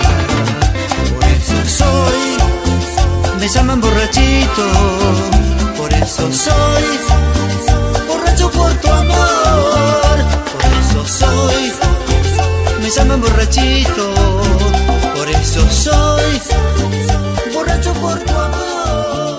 [1.14, 2.20] Por eso soy
[3.40, 4.66] me llaman borrachito,
[5.78, 6.84] por eso soy
[8.06, 10.16] borracho por tu amor,
[10.52, 11.59] por eso soy,
[12.90, 14.14] me llaman borrachito,
[15.14, 16.40] por eso soy
[17.54, 19.29] borracho por tu amor.